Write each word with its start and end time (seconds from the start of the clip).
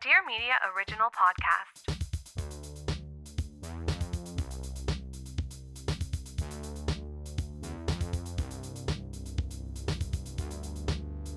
Dear 0.00 0.22
Media 0.28 0.54
original 0.76 1.08
podcast. 1.10 1.96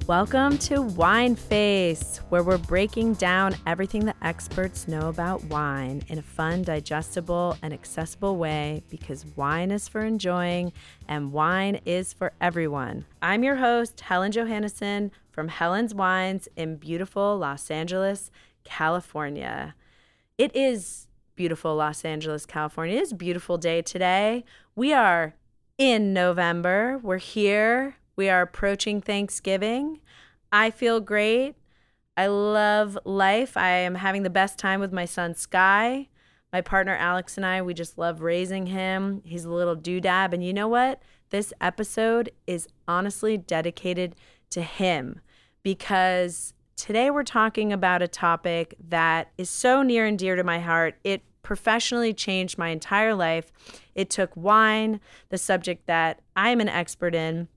Welcome 0.05 0.59
to 0.59 0.83
Wine 0.83 1.35
Face, 1.35 2.17
where 2.29 2.43
we're 2.43 2.59
breaking 2.59 3.13
down 3.13 3.55
everything 3.65 4.05
the 4.05 4.13
experts 4.21 4.87
know 4.87 5.09
about 5.09 5.43
wine 5.45 6.03
in 6.07 6.19
a 6.19 6.21
fun, 6.21 6.61
digestible, 6.61 7.57
and 7.63 7.73
accessible 7.73 8.35
way 8.35 8.83
because 8.89 9.25
wine 9.35 9.71
is 9.71 9.87
for 9.87 10.01
enjoying 10.01 10.71
and 11.07 11.31
wine 11.31 11.79
is 11.85 12.13
for 12.13 12.33
everyone. 12.39 13.05
I'm 13.23 13.43
your 13.43 13.55
host, 13.55 14.01
Helen 14.01 14.31
Johannesen 14.31 15.09
from 15.31 15.47
Helen's 15.47 15.95
Wines 15.95 16.47
in 16.55 16.75
beautiful 16.75 17.37
Los 17.37 17.71
Angeles, 17.71 18.29
California. 18.63 19.75
It 20.37 20.55
is 20.55 21.07
beautiful 21.35 21.75
Los 21.75 22.05
Angeles, 22.05 22.45
California. 22.45 22.97
It 22.97 23.01
is 23.01 23.11
a 23.11 23.15
beautiful 23.15 23.57
day 23.57 23.81
today. 23.81 24.43
We 24.75 24.93
are 24.93 25.35
in 25.77 26.13
November. 26.13 26.99
We're 27.01 27.17
here. 27.17 27.97
We 28.15 28.29
are 28.29 28.41
approaching 28.41 29.01
Thanksgiving. 29.01 29.99
I 30.51 30.69
feel 30.69 30.99
great. 30.99 31.55
I 32.17 32.27
love 32.27 32.97
life. 33.05 33.57
I 33.57 33.69
am 33.69 33.95
having 33.95 34.23
the 34.23 34.29
best 34.29 34.59
time 34.59 34.79
with 34.79 34.91
my 34.91 35.05
son 35.05 35.33
Sky. 35.35 36.09
My 36.53 36.61
partner 36.61 36.95
Alex 36.95 37.37
and 37.37 37.45
I, 37.45 37.61
we 37.61 37.73
just 37.73 37.97
love 37.97 38.21
raising 38.21 38.67
him. 38.67 39.21
He's 39.23 39.45
a 39.45 39.51
little 39.51 39.75
doodab. 39.75 40.33
And 40.33 40.43
you 40.43 40.53
know 40.53 40.67
what? 40.67 41.01
This 41.29 41.53
episode 41.61 42.29
is 42.45 42.67
honestly 42.87 43.37
dedicated 43.37 44.15
to 44.49 44.61
him 44.61 45.21
because 45.63 46.53
today 46.75 47.09
we're 47.09 47.23
talking 47.23 47.73
about 47.73 48.01
a 48.01 48.07
topic 48.07 48.75
that 48.89 49.31
is 49.37 49.49
so 49.49 49.83
near 49.83 50.05
and 50.05 50.17
dear 50.17 50.35
to 50.35 50.43
my 50.43 50.59
heart. 50.59 50.95
It 51.03 51.23
professionally 51.43 52.13
changed 52.13 52.57
my 52.57 52.69
entire 52.69 53.13
life. 53.13 53.51
It 53.95 54.09
took 54.09 54.35
wine, 54.35 54.99
the 55.29 55.37
subject 55.37 55.87
that 55.87 56.21
I'm 56.35 56.59
an 56.59 56.69
expert 56.69 57.15
in, 57.15 57.47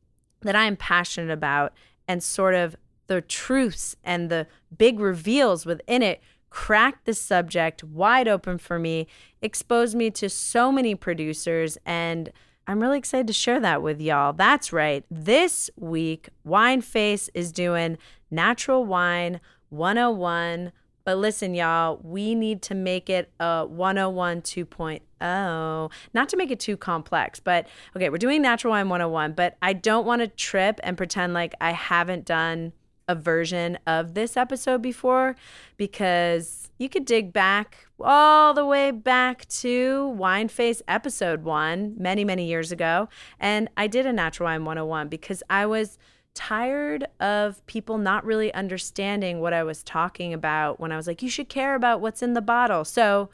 that 0.43 0.57
I 0.57 0.65
am 0.65 0.77
passionate 0.77 1.33
about, 1.33 1.73
and 2.07 2.23
sort 2.23 2.55
of 2.55 2.77
the 3.07 3.21
truths 3.21 3.97
and 4.03 4.31
the 4.31 4.47
big 4.77 5.01
reveals 5.01 5.67
within 5.67 6.03
it 6.03 6.21
cracked 6.51 7.05
the 7.05 7.15
subject 7.15 7.83
wide 7.83 8.29
open 8.29 8.59
for 8.59 8.79
me, 8.79 9.09
exposed 9.43 9.97
me 9.97 10.09
to 10.09 10.29
so 10.29 10.71
many 10.71 10.95
producers, 10.95 11.77
and 11.85 12.31
I'm 12.67 12.81
really 12.81 12.97
excited 12.97 13.27
to 13.27 13.33
share 13.33 13.61
that 13.61 13.83
with 13.83 14.01
y'all. 14.01 14.33
That's 14.33 14.73
right. 14.73 15.05
This 15.11 15.69
week, 15.77 16.29
Wine 16.45 16.81
Face 16.81 17.29
is 17.35 17.53
doing 17.53 17.99
Natural 18.35 18.85
Wine 18.85 19.41
101. 19.71 20.73
But 21.05 21.19
listen, 21.19 21.55
y'all, 21.55 22.01
we 22.03 22.35
need 22.35 22.63
to 22.63 22.75
make 22.75 23.11
it 23.11 23.31
a 23.39 23.67
101 23.67 24.43
2.0. 24.43 25.91
Not 26.15 26.29
to 26.31 26.37
make 26.37 26.51
it 26.51 26.61
too 26.61 26.77
complex, 26.77 27.41
but 27.41 27.67
okay, 27.95 28.09
we're 28.09 28.17
doing 28.19 28.41
Natural 28.43 28.71
Wine 28.71 28.89
101, 28.89 29.33
but 29.33 29.57
I 29.61 29.75
don't 29.75 30.07
want 30.07 30.23
to 30.23 30.29
trip 30.29 30.81
and 30.83 30.97
pretend 30.97 31.35
like 31.35 31.55
I 31.61 31.73
haven't 31.73 32.25
done 32.25 32.73
a 33.07 33.15
version 33.15 33.79
of 33.87 34.15
this 34.15 34.37
episode 34.37 34.81
before 34.81 35.37
because 35.77 36.71
you 36.79 36.89
could 36.89 37.05
dig 37.05 37.33
back 37.33 37.87
all 38.01 38.55
the 38.55 38.65
way 38.65 38.91
back 38.91 39.47
to 39.49 40.09
Wine 40.09 40.49
Face 40.49 40.83
episode 40.89 41.45
one 41.45 41.95
many, 41.99 42.25
many 42.25 42.47
years 42.47 42.73
ago. 42.73 43.09
And 43.39 43.69
I 43.77 43.87
did 43.87 44.07
a 44.07 44.13
Natural 44.13 44.47
Wine 44.47 44.65
101 44.65 45.09
because 45.09 45.43
I 45.51 45.67
was 45.67 45.99
tired 46.35 47.07
of 47.21 47.65
people 47.67 47.99
not 47.99 48.25
really 48.25 48.53
understanding 48.55 49.41
what 49.41 49.53
I 49.53 49.63
was 49.63 49.83
talking 49.83 50.35
about 50.35 50.81
when 50.81 50.93
I 50.93 50.97
was 50.97 51.07
like, 51.07 51.23
you 51.23 51.31
should 51.31 51.49
care 51.49 51.75
about 51.75 52.01
what's 52.01 52.23
in 52.23 52.35
the 52.35 52.43
bottle. 52.43 52.85
So, 52.85 53.31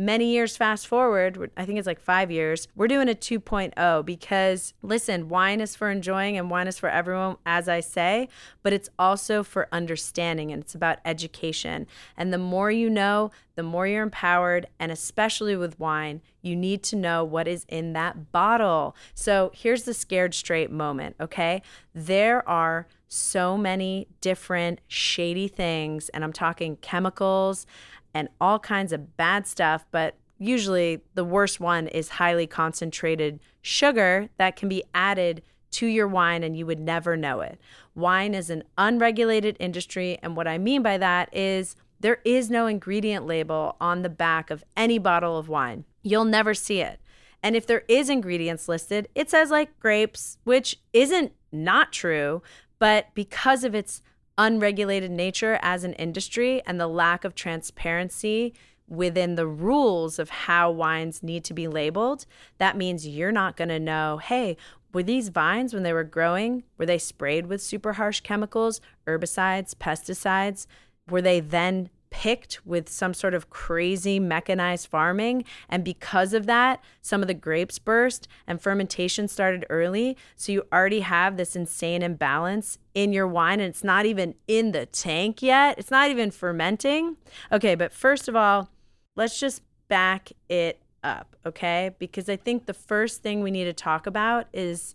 many 0.00 0.32
years 0.32 0.56
fast 0.56 0.86
forward, 0.86 1.50
I 1.58 1.66
think 1.66 1.78
it's 1.78 1.86
like 1.86 2.00
five 2.00 2.30
years, 2.30 2.66
we're 2.74 2.88
doing 2.88 3.08
a 3.08 3.14
2.0 3.14 4.04
because 4.06 4.72
listen, 4.82 5.28
wine 5.28 5.60
is 5.60 5.76
for 5.76 5.90
enjoying 5.90 6.38
and 6.38 6.50
wine 6.50 6.66
is 6.66 6.78
for 6.78 6.88
everyone, 6.88 7.36
as 7.44 7.68
I 7.68 7.80
say, 7.80 8.28
but 8.62 8.72
it's 8.72 8.88
also 8.98 9.42
for 9.42 9.68
understanding 9.70 10.52
and 10.52 10.62
it's 10.62 10.74
about 10.74 11.00
education. 11.04 11.86
And 12.16 12.32
the 12.32 12.38
more 12.38 12.70
you 12.70 12.88
know, 12.88 13.30
the 13.56 13.62
more 13.62 13.86
you're 13.86 14.02
empowered. 14.02 14.66
And 14.78 14.90
especially 14.90 15.54
with 15.54 15.78
wine, 15.78 16.22
you 16.40 16.56
need 16.56 16.82
to 16.84 16.96
know 16.96 17.22
what 17.22 17.46
is 17.46 17.66
in 17.68 17.92
that 17.92 18.32
bottle. 18.32 18.96
So 19.14 19.52
here's 19.54 19.82
the 19.82 19.92
scared 19.92 20.32
straight 20.32 20.70
moment, 20.70 21.16
okay? 21.20 21.60
There 21.94 22.48
are 22.48 22.86
so 23.06 23.58
many 23.58 24.06
different 24.22 24.80
shady 24.86 25.48
things, 25.48 26.08
and 26.10 26.24
I'm 26.24 26.32
talking 26.32 26.76
chemicals 26.76 27.66
and 28.14 28.28
all 28.40 28.58
kinds 28.58 28.92
of 28.92 29.16
bad 29.16 29.46
stuff, 29.46 29.84
but 29.90 30.16
usually 30.38 31.00
the 31.14 31.24
worst 31.24 31.60
one 31.60 31.86
is 31.88 32.10
highly 32.10 32.46
concentrated 32.46 33.40
sugar 33.62 34.28
that 34.38 34.56
can 34.56 34.68
be 34.68 34.82
added 34.94 35.42
to 35.70 35.86
your 35.86 36.08
wine 36.08 36.42
and 36.42 36.56
you 36.56 36.66
would 36.66 36.80
never 36.80 37.16
know 37.16 37.40
it. 37.40 37.60
Wine 37.94 38.34
is 38.34 38.50
an 38.50 38.64
unregulated 38.78 39.56
industry, 39.60 40.18
and 40.22 40.36
what 40.36 40.48
I 40.48 40.58
mean 40.58 40.82
by 40.82 40.98
that 40.98 41.28
is 41.34 41.76
there 42.00 42.20
is 42.24 42.50
no 42.50 42.66
ingredient 42.66 43.26
label 43.26 43.76
on 43.80 44.02
the 44.02 44.08
back 44.08 44.50
of 44.50 44.64
any 44.76 44.98
bottle 44.98 45.38
of 45.38 45.48
wine. 45.48 45.84
You'll 46.02 46.24
never 46.24 46.54
see 46.54 46.80
it. 46.80 46.98
And 47.42 47.54
if 47.54 47.66
there 47.66 47.84
is 47.88 48.08
ingredients 48.08 48.68
listed, 48.68 49.08
it 49.14 49.30
says 49.30 49.50
like 49.50 49.78
grapes, 49.80 50.38
which 50.44 50.78
isn't 50.92 51.32
not 51.52 51.92
true, 51.92 52.42
but 52.78 53.08
because 53.14 53.64
of 53.64 53.74
its 53.74 54.02
unregulated 54.40 55.10
nature 55.10 55.58
as 55.60 55.84
an 55.84 55.92
industry 55.94 56.62
and 56.66 56.80
the 56.80 56.86
lack 56.86 57.24
of 57.24 57.34
transparency 57.34 58.54
within 58.88 59.34
the 59.34 59.46
rules 59.46 60.18
of 60.18 60.30
how 60.30 60.70
wines 60.70 61.22
need 61.22 61.44
to 61.44 61.54
be 61.54 61.68
labeled, 61.68 62.24
that 62.58 62.76
means 62.76 63.06
you're 63.06 63.30
not 63.30 63.56
going 63.56 63.68
to 63.68 63.78
know, 63.78 64.16
hey, 64.16 64.56
were 64.94 65.02
these 65.02 65.28
vines 65.28 65.74
when 65.74 65.82
they 65.82 65.92
were 65.92 66.04
growing, 66.04 66.64
were 66.78 66.86
they 66.86 66.98
sprayed 66.98 67.46
with 67.46 67.62
super 67.62 67.92
harsh 67.92 68.20
chemicals, 68.20 68.80
herbicides, 69.06 69.74
pesticides? 69.74 70.66
Were 71.08 71.22
they 71.22 71.40
then 71.40 71.90
picked 72.10 72.64
with 72.66 72.88
some 72.88 73.14
sort 73.14 73.34
of 73.34 73.50
crazy 73.50 74.18
mechanized 74.20 74.88
farming. 74.88 75.44
And 75.68 75.84
because 75.84 76.34
of 76.34 76.46
that, 76.46 76.82
some 77.00 77.22
of 77.22 77.28
the 77.28 77.34
grapes 77.34 77.78
burst 77.78 78.28
and 78.46 78.60
fermentation 78.60 79.28
started 79.28 79.64
early. 79.70 80.16
So 80.36 80.52
you 80.52 80.64
already 80.72 81.00
have 81.00 81.36
this 81.36 81.56
insane 81.56 82.02
imbalance 82.02 82.78
in 82.94 83.12
your 83.12 83.28
wine, 83.28 83.60
and 83.60 83.68
it's 83.68 83.84
not 83.84 84.06
even 84.06 84.34
in 84.48 84.72
the 84.72 84.86
tank 84.86 85.42
yet. 85.42 85.78
It's 85.78 85.90
not 85.90 86.10
even 86.10 86.30
fermenting. 86.30 87.16
Okay, 87.52 87.74
but 87.74 87.92
first 87.92 88.28
of 88.28 88.36
all, 88.36 88.68
let's 89.16 89.38
just 89.38 89.62
back 89.88 90.32
it 90.48 90.82
up, 91.02 91.36
okay? 91.46 91.94
Because 91.98 92.28
I 92.28 92.36
think 92.36 92.66
the 92.66 92.74
first 92.74 93.22
thing 93.22 93.40
we 93.40 93.50
need 93.50 93.64
to 93.64 93.72
talk 93.72 94.06
about 94.06 94.46
is 94.52 94.94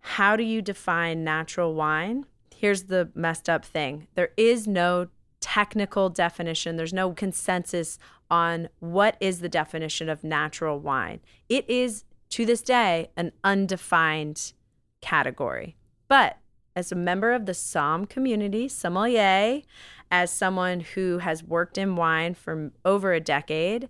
how 0.00 0.36
do 0.36 0.42
you 0.42 0.60
define 0.62 1.24
natural 1.24 1.74
wine? 1.74 2.26
Here's 2.54 2.84
the 2.84 3.10
messed 3.14 3.48
up 3.48 3.64
thing 3.64 4.06
there 4.14 4.30
is 4.36 4.66
no 4.66 5.08
technical 5.42 6.08
definition. 6.08 6.76
There's 6.76 6.94
no 6.94 7.12
consensus 7.12 7.98
on 8.30 8.70
what 8.78 9.16
is 9.20 9.40
the 9.40 9.48
definition 9.48 10.08
of 10.08 10.24
natural 10.24 10.78
wine. 10.78 11.20
It 11.50 11.68
is 11.68 12.04
to 12.30 12.46
this 12.46 12.62
day, 12.62 13.10
an 13.14 13.32
undefined 13.44 14.54
category. 15.02 15.76
But 16.08 16.38
as 16.74 16.90
a 16.90 16.94
member 16.94 17.32
of 17.32 17.44
the 17.44 17.52
Somm 17.52 18.08
community, 18.08 18.68
sommelier, 18.68 19.60
as 20.10 20.30
someone 20.30 20.80
who 20.80 21.18
has 21.18 21.44
worked 21.44 21.76
in 21.76 21.96
wine 21.96 22.32
for 22.32 22.70
over 22.86 23.12
a 23.12 23.20
decade, 23.20 23.88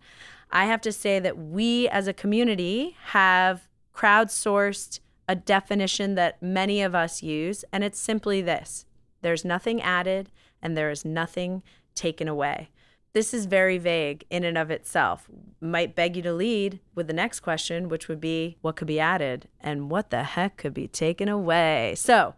I 0.50 0.64
have 0.64 0.80
to 0.80 0.92
say 0.92 1.20
that 1.20 1.38
we 1.38 1.88
as 1.88 2.08
a 2.08 2.12
community 2.12 2.96
have 3.06 3.68
crowdsourced 3.94 4.98
a 5.28 5.36
definition 5.36 6.16
that 6.16 6.42
many 6.42 6.82
of 6.82 6.94
us 6.94 7.22
use, 7.22 7.64
and 7.72 7.84
it's 7.84 7.98
simply 7.98 8.42
this 8.42 8.86
there's 9.22 9.44
nothing 9.44 9.80
added 9.80 10.30
and 10.62 10.76
there 10.76 10.90
is 10.90 11.04
nothing 11.04 11.62
taken 11.94 12.28
away. 12.28 12.70
This 13.12 13.34
is 13.34 13.44
very 13.44 13.76
vague 13.76 14.24
in 14.30 14.42
and 14.42 14.56
of 14.56 14.70
itself. 14.70 15.28
Might 15.60 15.94
beg 15.94 16.16
you 16.16 16.22
to 16.22 16.32
lead 16.32 16.80
with 16.94 17.08
the 17.08 17.12
next 17.12 17.40
question, 17.40 17.90
which 17.90 18.08
would 18.08 18.20
be 18.20 18.56
what 18.62 18.76
could 18.76 18.86
be 18.86 18.98
added 18.98 19.48
and 19.60 19.90
what 19.90 20.08
the 20.08 20.22
heck 20.22 20.56
could 20.56 20.72
be 20.72 20.88
taken 20.88 21.28
away? 21.28 21.94
So, 21.94 22.34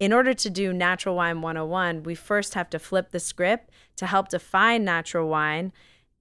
in 0.00 0.12
order 0.12 0.34
to 0.34 0.50
do 0.50 0.72
Natural 0.72 1.14
Wine 1.14 1.42
101, 1.42 2.02
we 2.02 2.14
first 2.14 2.54
have 2.54 2.68
to 2.70 2.78
flip 2.78 3.12
the 3.12 3.20
script 3.20 3.70
to 3.96 4.06
help 4.06 4.28
define 4.28 4.84
natural 4.84 5.28
wine. 5.28 5.72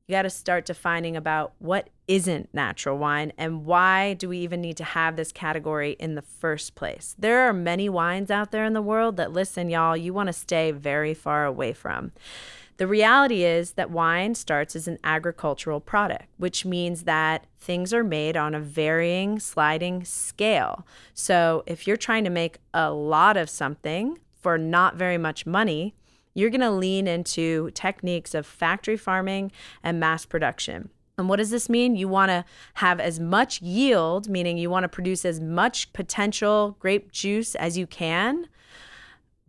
You 0.07 0.13
got 0.13 0.21
to 0.21 0.29
start 0.29 0.65
defining 0.65 1.15
about 1.17 1.53
what 1.57 1.89
isn't 2.07 2.53
natural 2.53 2.95
wine 2.95 3.33
and 3.39 3.65
why 3.65 4.13
do 4.13 4.29
we 4.29 4.37
even 4.39 4.61
need 4.61 4.77
to 4.77 4.83
have 4.83 5.15
this 5.15 5.31
category 5.31 5.93
in 5.93 6.13
the 6.13 6.21
first 6.21 6.75
place. 6.75 7.15
There 7.17 7.47
are 7.47 7.53
many 7.53 7.89
wines 7.89 8.29
out 8.29 8.51
there 8.51 8.65
in 8.65 8.73
the 8.73 8.83
world 8.83 9.17
that, 9.17 9.33
listen, 9.33 9.67
y'all, 9.67 9.97
you 9.97 10.13
want 10.13 10.27
to 10.27 10.33
stay 10.33 10.69
very 10.69 11.15
far 11.15 11.45
away 11.45 11.73
from. 11.73 12.11
The 12.77 12.85
reality 12.85 13.45
is 13.45 13.71
that 13.71 13.89
wine 13.89 14.35
starts 14.35 14.75
as 14.75 14.87
an 14.87 14.99
agricultural 15.03 15.79
product, 15.79 16.25
which 16.37 16.65
means 16.65 17.05
that 17.05 17.47
things 17.59 17.91
are 17.91 18.03
made 18.03 18.37
on 18.37 18.53
a 18.53 18.59
varying 18.59 19.39
sliding 19.39 20.03
scale. 20.03 20.85
So 21.15 21.63
if 21.65 21.87
you're 21.87 21.97
trying 21.97 22.25
to 22.25 22.29
make 22.29 22.59
a 22.75 22.91
lot 22.91 23.37
of 23.37 23.49
something 23.49 24.19
for 24.39 24.59
not 24.59 24.97
very 24.97 25.17
much 25.17 25.47
money, 25.47 25.95
you're 26.35 26.51
going 26.51 26.61
to 26.61 26.69
lean 26.69 27.07
into 27.07 27.71
techniques 27.71 28.35
of 28.35 28.45
factory 28.45 28.97
farming 28.97 29.51
and 29.83 29.99
mass 29.99 30.25
production. 30.25 30.89
And 31.17 31.29
what 31.29 31.37
does 31.37 31.49
this 31.49 31.69
mean? 31.69 31.95
You 31.95 32.07
want 32.09 32.29
to 32.29 32.45
have 32.75 32.99
as 32.99 33.19
much 33.19 33.61
yield, 33.61 34.29
meaning 34.29 34.57
you 34.57 34.69
want 34.69 34.83
to 34.83 34.89
produce 34.89 35.23
as 35.23 35.39
much 35.39 35.93
potential 35.93 36.75
grape 36.79 37.11
juice 37.11 37.55
as 37.55 37.77
you 37.77 37.87
can 37.87 38.47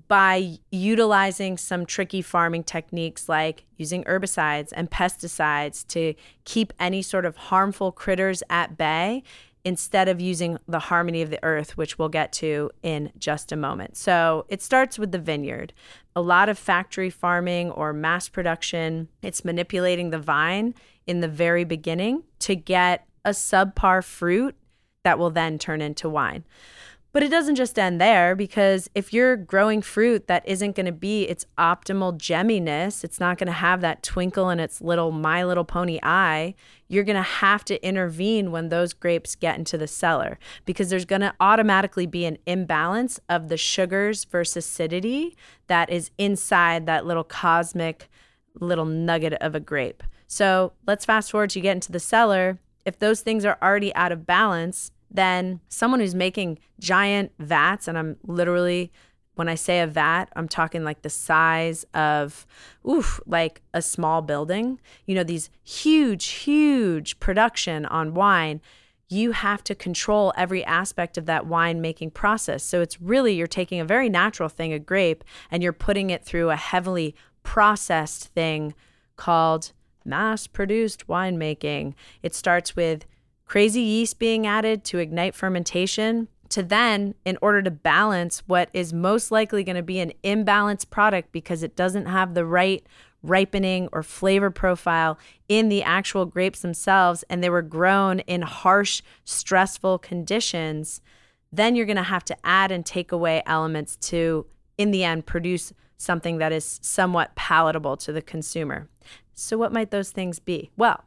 by 0.09 0.59
utilizing 0.71 1.57
some 1.57 1.85
tricky 1.85 2.23
farming 2.23 2.63
techniques 2.63 3.29
like 3.29 3.65
using 3.77 4.05
herbicides 4.05 4.73
and 4.77 4.89
pesticides 4.91 5.85
to 5.89 6.15
keep 6.45 6.73
any 6.79 7.03
sort 7.03 7.25
of 7.25 7.37
harmful 7.37 7.91
critters 7.91 8.41
at 8.49 8.79
bay 8.79 9.25
instead 9.67 10.09
of 10.09 10.21
using 10.21 10.57
the 10.69 10.79
harmony 10.79 11.23
of 11.23 11.31
the 11.31 11.43
earth, 11.43 11.77
which 11.77 11.99
we'll 11.99 12.09
get 12.09 12.33
to 12.33 12.71
in 12.85 13.11
just 13.19 13.51
a 13.51 13.57
moment. 13.57 13.97
So 13.97 14.47
it 14.49 14.63
starts 14.63 14.97
with 14.97 15.11
the 15.11 15.19
vineyard. 15.19 15.73
A 16.15 16.21
lot 16.21 16.49
of 16.49 16.57
factory 16.57 17.11
farming 17.11 17.73
or 17.73 17.93
mass 17.93 18.29
production, 18.29 19.09
it's 19.23 19.45
manipulating 19.45 20.11
the 20.11 20.21
vine 20.21 20.73
in 21.05 21.19
the 21.19 21.27
very 21.27 21.65
beginning 21.65 22.23
to 22.39 22.55
get 22.55 23.09
a 23.25 23.31
subpar 23.31 24.05
fruit 24.05 24.55
that 25.03 25.19
will 25.19 25.31
then 25.31 25.59
turn 25.59 25.83
into 25.83 26.09
wine. 26.09 26.45
But 27.17 27.23
it 27.23 27.31
doesn't 27.31 27.55
just 27.55 27.79
end 27.79 27.99
there 27.99 28.37
because 28.37 28.91
if 28.95 29.11
you're 29.11 29.39
growing 29.39 29.81
fruit 29.81 30.27
that 30.27 30.47
isn't 30.47 30.77
going 30.77 30.85
to 30.85 30.93
be 30.93 31.23
its 31.23 31.47
optimal 31.57 32.19
gemminess, 32.19 33.05
it's 33.05 33.19
not 33.19 33.39
going 33.39 33.47
to 33.47 33.55
have 33.55 33.81
that 33.81 34.03
twinkle 34.03 34.51
in 34.51 34.61
its 34.61 34.83
little 34.83 35.11
My 35.13 35.43
Little 35.43 35.65
Pony 35.65 35.99
eye, 36.03 36.55
you're 36.89 37.05
going 37.05 37.17
to 37.17 37.23
have 37.23 37.65
to 37.65 37.83
intervene 37.83 38.51
when 38.51 38.69
those 38.69 38.93
grapes 38.93 39.35
get 39.35 39.57
into 39.57 39.79
the 39.79 39.87
cellar 39.87 40.39
because 40.67 40.91
there's 40.91 41.07
going 41.07 41.23
to 41.23 41.33
automatically 41.41 42.05
be 42.05 42.27
an 42.27 42.37
imbalance 42.45 43.19
of 43.31 43.49
the 43.49 43.57
sugars 43.57 44.27
versus 44.27 44.67
acidity 44.67 45.35
that 45.69 45.89
is 45.89 46.11
inside 46.19 46.85
that 46.85 47.07
little 47.07 47.25
cosmic 47.25 48.11
little 48.61 48.85
nugget 48.85 49.33
of 49.41 49.55
a 49.55 49.61
grape. 49.61 50.03
So 50.27 50.75
let's 50.87 51.07
fast 51.07 51.31
forward 51.31 51.49
to 51.49 51.61
you 51.61 51.63
get 51.63 51.77
into 51.77 51.93
the 51.93 51.99
cellar. 51.99 52.59
If 52.85 52.99
those 52.99 53.23
things 53.23 53.47
are 53.47 53.57
already 53.63 53.95
out 53.95 54.13
of 54.13 54.27
balance, 54.27 54.91
then 55.17 55.61
someone 55.69 56.01
who's 56.01 56.15
making 56.15 56.59
giant 56.79 57.33
vats, 57.39 57.89
and 57.89 57.99
I'm 57.99 58.17
literally, 58.25 58.93
when 59.35 59.49
I 59.49 59.55
say 59.55 59.81
a 59.81 59.87
vat, 59.87 60.27
I'm 60.35 60.49
talking 60.49 60.85
like 60.85 61.03
the 61.03 61.11
size 61.11 61.85
of, 61.93 62.47
oof, 62.89 63.21
like 63.27 63.61
a 63.75 63.83
small 63.83 64.23
building. 64.23 64.81
You 65.05 65.15
know, 65.15 65.25
these 65.25 65.51
huge, 65.63 66.27
huge 66.29 67.21
production 67.21 67.85
on 67.87 68.15
wine. 68.15 68.61
You 69.09 69.33
have 69.33 69.63
to 69.65 69.75
control 69.75 70.33
every 70.37 70.65
aspect 70.65 71.17
of 71.17 71.27
that 71.27 71.47
wine 71.47 71.81
making 71.81 72.11
process. 72.11 72.65
So 72.65 72.81
it's 72.81 73.01
really, 73.01 73.35
you're 73.35 73.47
taking 73.47 73.79
a 73.79 73.85
very 73.85 74.09
natural 74.09 74.49
thing, 74.49 74.73
a 74.73 74.79
grape, 74.79 75.23
and 75.51 75.63
you're 75.63 75.73
putting 75.73 76.11
it 76.11 76.25
through 76.25 76.51
a 76.51 76.57
heavily 76.57 77.15
processed 77.43 78.25
thing 78.29 78.75
called 79.17 79.73
mass 80.05 80.47
produced 80.47 81.07
winemaking. 81.07 81.95
It 82.23 82.35
starts 82.35 82.75
with 82.75 83.07
crazy 83.47 83.81
yeast 83.81 84.19
being 84.19 84.47
added 84.47 84.85
to 84.85 84.99
ignite 84.99 85.35
fermentation, 85.35 86.29
to 86.51 86.63
then, 86.63 87.15
in 87.25 87.39
order 87.41 87.63
to 87.63 87.71
balance 87.71 88.43
what 88.47 88.69
is 88.73 88.93
most 88.93 89.31
likely 89.31 89.65
going 89.65 89.77
to 89.77 89.83
be 89.83 89.99
an 89.99 90.13
imbalanced 90.23 90.91
product 90.91 91.33
because 91.33 91.63
it 91.63 91.75
doesn't 91.75 92.07
have 92.07 92.35
the 92.35 92.45
right 92.45 92.87
ripening 93.23 93.89
or 93.93 94.03
flavor 94.03 94.51
profile 94.51 95.19
in 95.49 95.69
the 95.69 95.83
actual 95.83 96.27
grapes 96.27 96.61
themselves, 96.61 97.25
and 97.29 97.43
they 97.43 97.51
were 97.51 97.63
grown 97.63 98.21
in 98.21 98.43
harsh, 98.43 99.03
stressful 99.25 99.99
conditions, 99.99 101.01
then 101.53 101.75
you're 101.75 101.87
going 101.87 101.97
to 101.97 102.03
have 102.03 102.25
to 102.25 102.37
add 102.45 102.71
and 102.71 102.85
take 102.85 103.13
away 103.13 103.43
elements 103.47 103.97
to, 103.97 104.47
in 104.79 104.91
the 104.91 105.05
end, 105.05 105.27
produce 105.27 105.73
something 105.97 106.39
that 106.39 106.53
is 106.53 106.79
somewhat 106.83 107.35
palatable 107.35 107.97
to 107.97 108.13
the 108.13 108.23
consumer. 108.23 108.89
So, 109.35 109.59
what 109.59 109.73
might 109.73 109.91
those 109.91 110.11
things 110.11 110.39
be? 110.39 110.71
Well, 110.77 111.05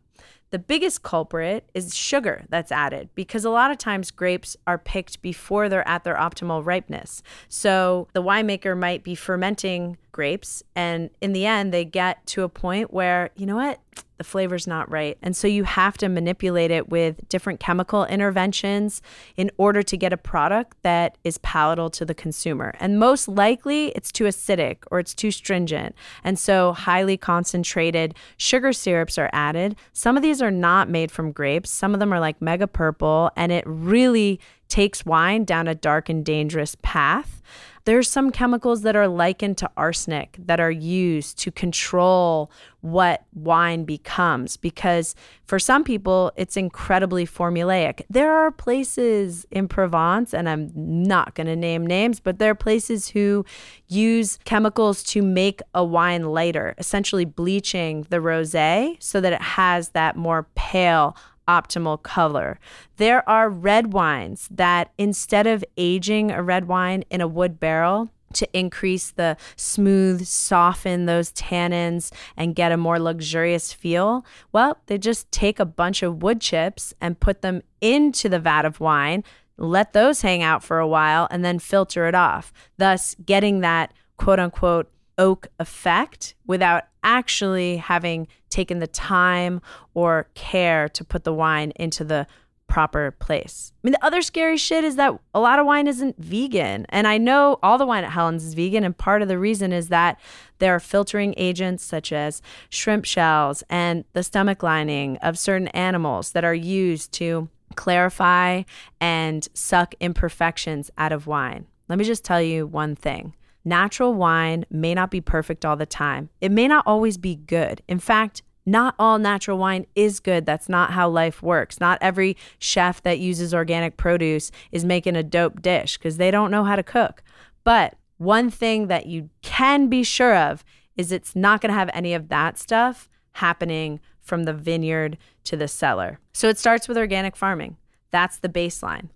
the 0.52 0.60
biggest 0.60 1.04
culprit 1.04 1.70
is 1.74 1.96
sugar 1.96 2.46
that's 2.50 2.72
added 2.72 3.10
because 3.16 3.46
a 3.46 3.50
lot 3.50 3.72
of 3.72 3.78
times 3.78 4.12
grapes 4.12 4.58
are 4.66 4.78
picked 4.78 5.22
before 5.22 5.70
they're 5.70 5.88
at 5.88 6.04
their 6.04 6.16
optimal 6.16 6.66
ripeness. 6.66 7.22
So 7.48 8.08
the 8.14 8.24
winemaker 8.24 8.78
might 8.78 9.04
be 9.04 9.16
fermenting 9.16 9.98
grapes, 10.12 10.64
and 10.76 11.10
in 11.22 11.34
the 11.34 11.46
end, 11.46 11.74
they 11.74 11.86
get 11.86 12.26
to 12.28 12.44
a 12.44 12.50
point 12.50 12.92
where, 12.92 13.30
you 13.36 13.46
know 13.46 13.56
what? 13.56 13.80
The 14.20 14.24
flavor's 14.24 14.68
not 14.68 14.92
right. 14.92 15.18
And 15.24 15.36
so 15.36 15.48
you 15.48 15.64
have 15.64 15.98
to 15.98 16.10
manipulate 16.10 16.70
it 16.70 16.90
with 16.90 17.28
different 17.30 17.60
chemical 17.60 18.06
interventions 18.06 19.02
in 19.38 19.50
order 19.58 19.82
to 19.82 19.98
get 19.98 20.14
a 20.14 20.18
product 20.18 20.78
that 20.84 21.18
is 21.24 21.40
palatable 21.40 21.90
to 21.92 22.06
the 22.06 22.14
consumer. 22.14 22.76
And 22.80 23.00
most 23.00 23.28
likely 23.28 23.88
it's 23.96 24.12
too 24.12 24.26
acidic 24.26 24.80
or 24.92 25.00
it's 25.00 25.14
too 25.14 25.32
stringent. 25.32 25.96
And 26.24 26.38
so 26.38 26.74
highly 26.74 27.16
concentrated 27.16 28.14
sugar 28.36 28.74
syrups 28.74 29.18
are 29.18 29.30
added. 29.32 29.78
Some 29.94 30.18
of 30.18 30.22
these 30.22 30.42
are 30.42 30.52
not 30.52 30.90
made 30.90 31.12
from 31.12 31.32
grapes, 31.32 31.70
some 31.72 31.94
of 31.94 32.02
them 32.02 32.14
are 32.14 32.20
like 32.20 32.42
mega 32.42 32.68
purple, 32.68 33.32
and 33.38 33.52
it 33.54 33.64
really 33.66 34.40
takes 34.70 35.06
wine 35.06 35.44
down 35.44 35.68
a 35.68 35.76
dark 35.76 36.10
and 36.10 36.24
dangerous 36.24 36.76
path. 36.82 37.42
There's 37.86 38.10
some 38.10 38.30
chemicals 38.30 38.84
that 38.84 38.96
are 38.96 39.08
likened 39.08 39.58
to 39.60 39.72
arsenic 39.76 40.38
that 40.38 40.60
are 40.60 40.70
used 40.70 41.40
to 41.40 41.52
control 41.52 42.52
what 42.82 43.26
wine 43.34 43.84
becomes 43.84 44.58
because 44.58 45.16
for 45.46 45.58
some 45.58 45.84
people 45.84 46.32
it's 46.36 46.56
incredibly 46.56 47.26
formulaic. 47.26 48.04
There 48.10 48.32
are 48.32 48.52
places 48.52 49.48
in 49.50 49.68
Provence 49.68 50.34
and 50.36 50.48
I'm 50.48 50.72
not 50.76 51.34
going 51.34 51.48
to 51.48 51.56
name 51.56 51.86
names, 51.86 52.20
but 52.20 52.38
there 52.38 52.52
are 52.52 52.56
places 52.56 53.10
who 53.10 53.44
use 53.88 54.38
chemicals 54.44 55.02
to 55.06 55.24
make 55.24 55.62
a 55.74 55.84
wine 55.84 56.26
lighter, 56.26 56.76
essentially 56.78 57.26
bleaching 57.26 58.06
the 58.10 58.18
rosé 58.18 59.02
so 59.02 59.20
that 59.20 59.34
it 59.34 59.42
has 59.42 59.90
that 59.90 60.16
more 60.16 60.48
pale 60.54 61.16
optimal 61.50 62.02
color. 62.04 62.60
There 62.98 63.28
are 63.28 63.50
red 63.50 63.92
wines 63.92 64.48
that 64.52 64.92
instead 65.00 65.48
of 65.48 65.66
aging 65.76 66.30
a 66.32 66.44
red 66.44 66.68
wine 66.68 67.04
in 67.10 67.22
a 67.22 67.28
wood 67.28 67.60
barrel, 67.60 68.10
to 68.34 68.48
increase 68.58 69.12
the 69.12 69.38
smooth, 69.56 70.26
soften 70.26 71.06
those 71.06 71.32
tannins, 71.32 72.12
and 72.38 72.56
get 72.56 72.72
a 72.72 72.78
more 72.78 73.00
luxurious 73.00 73.74
feel? 73.74 74.26
Well, 74.52 74.78
they 74.86 74.98
just 74.98 75.32
take 75.32 75.60
a 75.60 75.66
bunch 75.66 76.04
of 76.04 76.22
wood 76.22 76.42
chips 76.42 76.94
and 77.02 77.20
put 77.20 77.42
them 77.42 77.62
into 77.82 78.30
the 78.30 78.40
vat 78.40 78.66
of 78.66 78.80
wine, 78.80 79.24
let 79.58 79.94
those 79.94 80.22
hang 80.22 80.44
out 80.44 80.64
for 80.64 80.80
a 80.80 80.88
while, 80.88 81.28
and 81.32 81.44
then 81.44 81.60
filter 81.60 82.08
it 82.08 82.16
off, 82.16 82.54
thus 82.78 83.16
getting 83.26 83.62
that 83.62 83.94
quote 84.18 84.40
unquote 84.40 84.92
oak 85.20 85.50
effect 85.60 86.34
without 86.48 86.86
actually 87.04 87.78
having 87.78 88.28
taken 88.50 88.80
the 88.80 88.88
time 88.88 89.62
or 89.94 90.28
care 90.34 90.90
to 90.90 91.04
put 91.04 91.24
the 91.24 91.34
wine 91.34 91.72
into 91.76 92.04
the 92.04 92.26
proper 92.68 93.12
place. 93.20 93.74
I 93.84 93.88
mean, 93.88 93.94
the 93.94 94.06
other 94.06 94.22
scary 94.22 94.56
shit 94.58 94.84
is 94.84 94.96
that 94.96 95.20
a 95.34 95.40
lot 95.40 95.60
of 95.60 95.66
wine 95.66 95.88
isn't 95.88 96.18
vegan. 96.18 96.86
And 96.90 97.08
I 97.08 97.18
know 97.18 97.58
all 97.62 97.78
the 97.78 97.86
wine 97.86 98.04
at 98.04 98.12
Helen's 98.12 98.46
is 98.46 98.54
vegan. 98.54 98.84
And 98.84 98.98
part 98.98 99.22
of 99.22 99.28
the 99.28 99.40
reason 99.40 99.74
is 99.74 99.90
that 99.90 100.20
there 100.60 100.74
are 100.74 100.80
filtering 100.80 101.34
agents 101.36 101.84
such 101.84 102.14
as 102.14 102.42
shrimp 102.70 103.06
shells 103.06 103.64
and 103.70 104.06
the 104.14 104.24
stomach 104.24 104.64
lining 104.64 105.18
of 105.18 105.38
certain 105.38 105.68
animals 105.70 106.32
that 106.32 106.46
are 106.46 106.54
used 106.54 107.12
to 107.14 107.50
clarify 107.76 108.64
and 109.02 109.48
suck 109.54 109.96
imperfections 110.00 110.92
out 110.98 111.12
of 111.12 111.28
wine. 111.28 111.66
Let 111.88 111.98
me 111.98 112.06
just 112.06 112.24
tell 112.24 112.42
you 112.42 112.68
one 112.68 112.96
thing. 112.96 113.34
Natural 113.70 114.16
wine 114.16 114.66
may 114.72 114.96
not 114.96 115.12
be 115.12 115.22
perfect 115.22 115.64
all 115.64 115.76
the 115.76 115.86
time. 115.86 116.30
It 116.42 116.52
may 116.52 116.68
not 116.68 116.88
always 116.88 117.20
be 117.20 117.36
good. 117.36 117.84
In 117.88 118.00
fact, 118.00 118.42
not 118.66 118.96
all 118.98 119.20
natural 119.20 119.60
wine 119.60 119.86
is 119.94 120.20
good. 120.20 120.48
That's 120.48 120.68
not 120.68 120.94
how 120.94 121.08
life 121.08 121.44
works. 121.44 121.80
Not 121.80 122.00
every 122.02 122.36
chef 122.58 123.04
that 123.04 123.20
uses 123.20 123.54
organic 123.54 123.96
produce 123.96 124.50
is 124.72 124.84
making 124.84 125.16
a 125.16 125.22
dope 125.22 125.62
dish 125.62 126.00
because 126.00 126.18
they 126.18 126.32
don't 126.32 126.50
know 126.50 126.64
how 126.64 126.78
to 126.78 126.82
cook. 126.82 127.22
But 127.64 127.94
one 128.18 128.50
thing 128.50 128.88
that 128.88 129.06
you 129.06 129.30
can 129.44 129.88
be 129.88 130.02
sure 130.02 130.36
of 130.36 130.66
is 130.98 131.12
it's 131.12 131.36
not 131.36 131.62
going 131.62 131.70
to 131.70 131.78
have 131.78 131.92
any 131.94 132.16
of 132.16 132.30
that 132.30 132.58
stuff 132.58 133.08
happening 133.34 134.00
from 134.20 134.46
the 134.46 134.54
vineyard 134.54 135.16
to 135.44 135.56
the 135.56 135.68
cellar. 135.68 136.18
So 136.34 136.50
it 136.50 136.58
starts 136.58 136.88
with 136.88 136.98
organic 136.98 137.36
farming. 137.36 137.78
That's 138.10 138.38
the 138.38 138.50
baseline. 138.50 139.10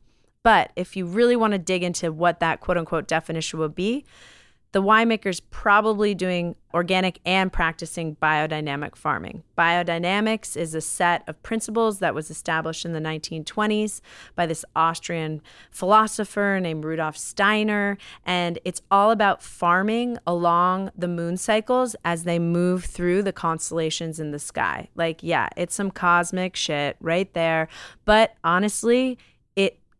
But 0.43 0.71
if 0.75 0.95
you 0.95 1.07
really 1.07 1.35
want 1.35 1.53
to 1.53 1.57
dig 1.57 1.81
into 1.81 2.11
what 2.11 2.39
that 2.39 2.59
quote 2.59 2.77
unquote 2.77 3.07
definition 3.07 3.57
would 3.57 3.73
be, 3.73 4.05
the 4.73 4.81
winemaker's 4.81 5.39
probably 5.39 6.13
doing 6.13 6.55
organic 6.73 7.19
and 7.25 7.53
practicing 7.53 8.15
biodynamic 8.15 8.95
farming. 8.95 9.43
Biodynamics 9.55 10.57
is 10.57 10.73
a 10.73 10.81
set 10.81 11.23
of 11.27 11.41
principles 11.43 11.99
that 11.99 12.15
was 12.15 12.31
established 12.31 12.83
in 12.83 12.93
the 12.93 12.99
1920s 12.99 14.01
by 14.35 14.47
this 14.47 14.65
Austrian 14.75 15.43
philosopher 15.69 16.59
named 16.59 16.83
Rudolf 16.83 17.15
Steiner. 17.15 17.99
And 18.25 18.57
it's 18.65 18.81
all 18.89 19.11
about 19.11 19.43
farming 19.43 20.17
along 20.25 20.89
the 20.97 21.07
moon 21.07 21.37
cycles 21.37 21.95
as 22.03 22.23
they 22.23 22.39
move 22.39 22.83
through 22.85 23.21
the 23.21 23.33
constellations 23.33 24.19
in 24.19 24.31
the 24.31 24.39
sky. 24.39 24.89
Like, 24.95 25.21
yeah, 25.21 25.49
it's 25.55 25.75
some 25.75 25.91
cosmic 25.91 26.55
shit 26.55 26.97
right 26.99 27.31
there. 27.35 27.67
But 28.05 28.33
honestly, 28.43 29.19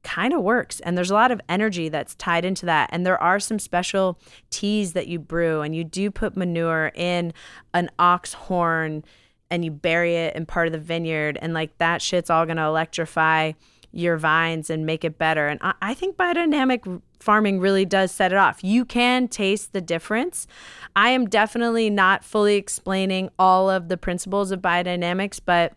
kind 0.03 0.33
of 0.33 0.41
works. 0.41 0.79
And 0.81 0.97
there's 0.97 1.11
a 1.11 1.15
lot 1.15 1.31
of 1.31 1.41
energy 1.49 1.89
that's 1.89 2.15
tied 2.15 2.45
into 2.45 2.65
that. 2.65 2.89
And 2.91 3.05
there 3.05 3.21
are 3.21 3.39
some 3.39 3.59
special 3.59 4.19
teas 4.49 4.93
that 4.93 5.07
you 5.07 5.19
brew, 5.19 5.61
and 5.61 5.75
you 5.75 5.83
do 5.83 6.11
put 6.11 6.37
manure 6.37 6.91
in 6.95 7.33
an 7.73 7.89
ox 7.97 8.33
horn 8.33 9.03
and 9.49 9.63
you 9.63 9.71
bury 9.71 10.15
it 10.15 10.35
in 10.35 10.45
part 10.45 10.67
of 10.67 10.73
the 10.73 10.79
vineyard. 10.79 11.37
And 11.41 11.53
like 11.53 11.77
that 11.77 12.01
shit's 12.01 12.29
all 12.29 12.45
going 12.45 12.57
to 12.57 12.63
electrify 12.63 13.53
your 13.91 14.17
vines 14.17 14.69
and 14.71 14.85
make 14.85 15.05
it 15.05 15.19
better. 15.19 15.47
And 15.47 15.59
I, 15.61 15.73
I 15.81 15.93
think 15.93 16.17
biodynamic 16.17 17.01
farming 17.19 17.59
really 17.59 17.85
does 17.85 18.11
set 18.11 18.31
it 18.31 18.37
off. 18.37 18.63
You 18.63 18.83
can 18.83 19.27
taste 19.27 19.71
the 19.71 19.81
difference. 19.81 20.47
I 20.95 21.09
am 21.09 21.29
definitely 21.29 21.91
not 21.91 22.23
fully 22.23 22.55
explaining 22.55 23.29
all 23.37 23.69
of 23.69 23.89
the 23.89 23.97
principles 23.97 24.51
of 24.51 24.61
biodynamics, 24.61 25.39
but 25.45 25.73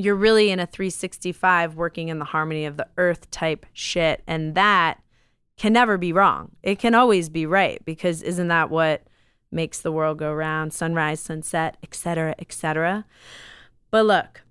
you're 0.00 0.14
really 0.14 0.50
in 0.50 0.60
a 0.60 0.66
365 0.66 1.74
working 1.74 2.08
in 2.08 2.18
the 2.18 2.24
harmony 2.24 2.64
of 2.64 2.76
the 2.76 2.88
earth 2.96 3.30
type 3.30 3.66
shit 3.72 4.22
and 4.26 4.54
that 4.54 5.02
can 5.56 5.72
never 5.72 5.98
be 5.98 6.12
wrong. 6.12 6.52
It 6.62 6.78
can 6.78 6.94
always 6.94 7.28
be 7.28 7.44
right 7.44 7.84
because 7.84 8.22
isn't 8.22 8.48
that 8.48 8.70
what 8.70 9.02
makes 9.52 9.80
the 9.80 9.92
world 9.92 10.18
go 10.18 10.32
round? 10.32 10.72
Sunrise 10.72 11.20
sunset 11.20 11.76
etc 11.82 12.34
etc 12.38 13.04
but 13.90 14.06
look 14.06 14.42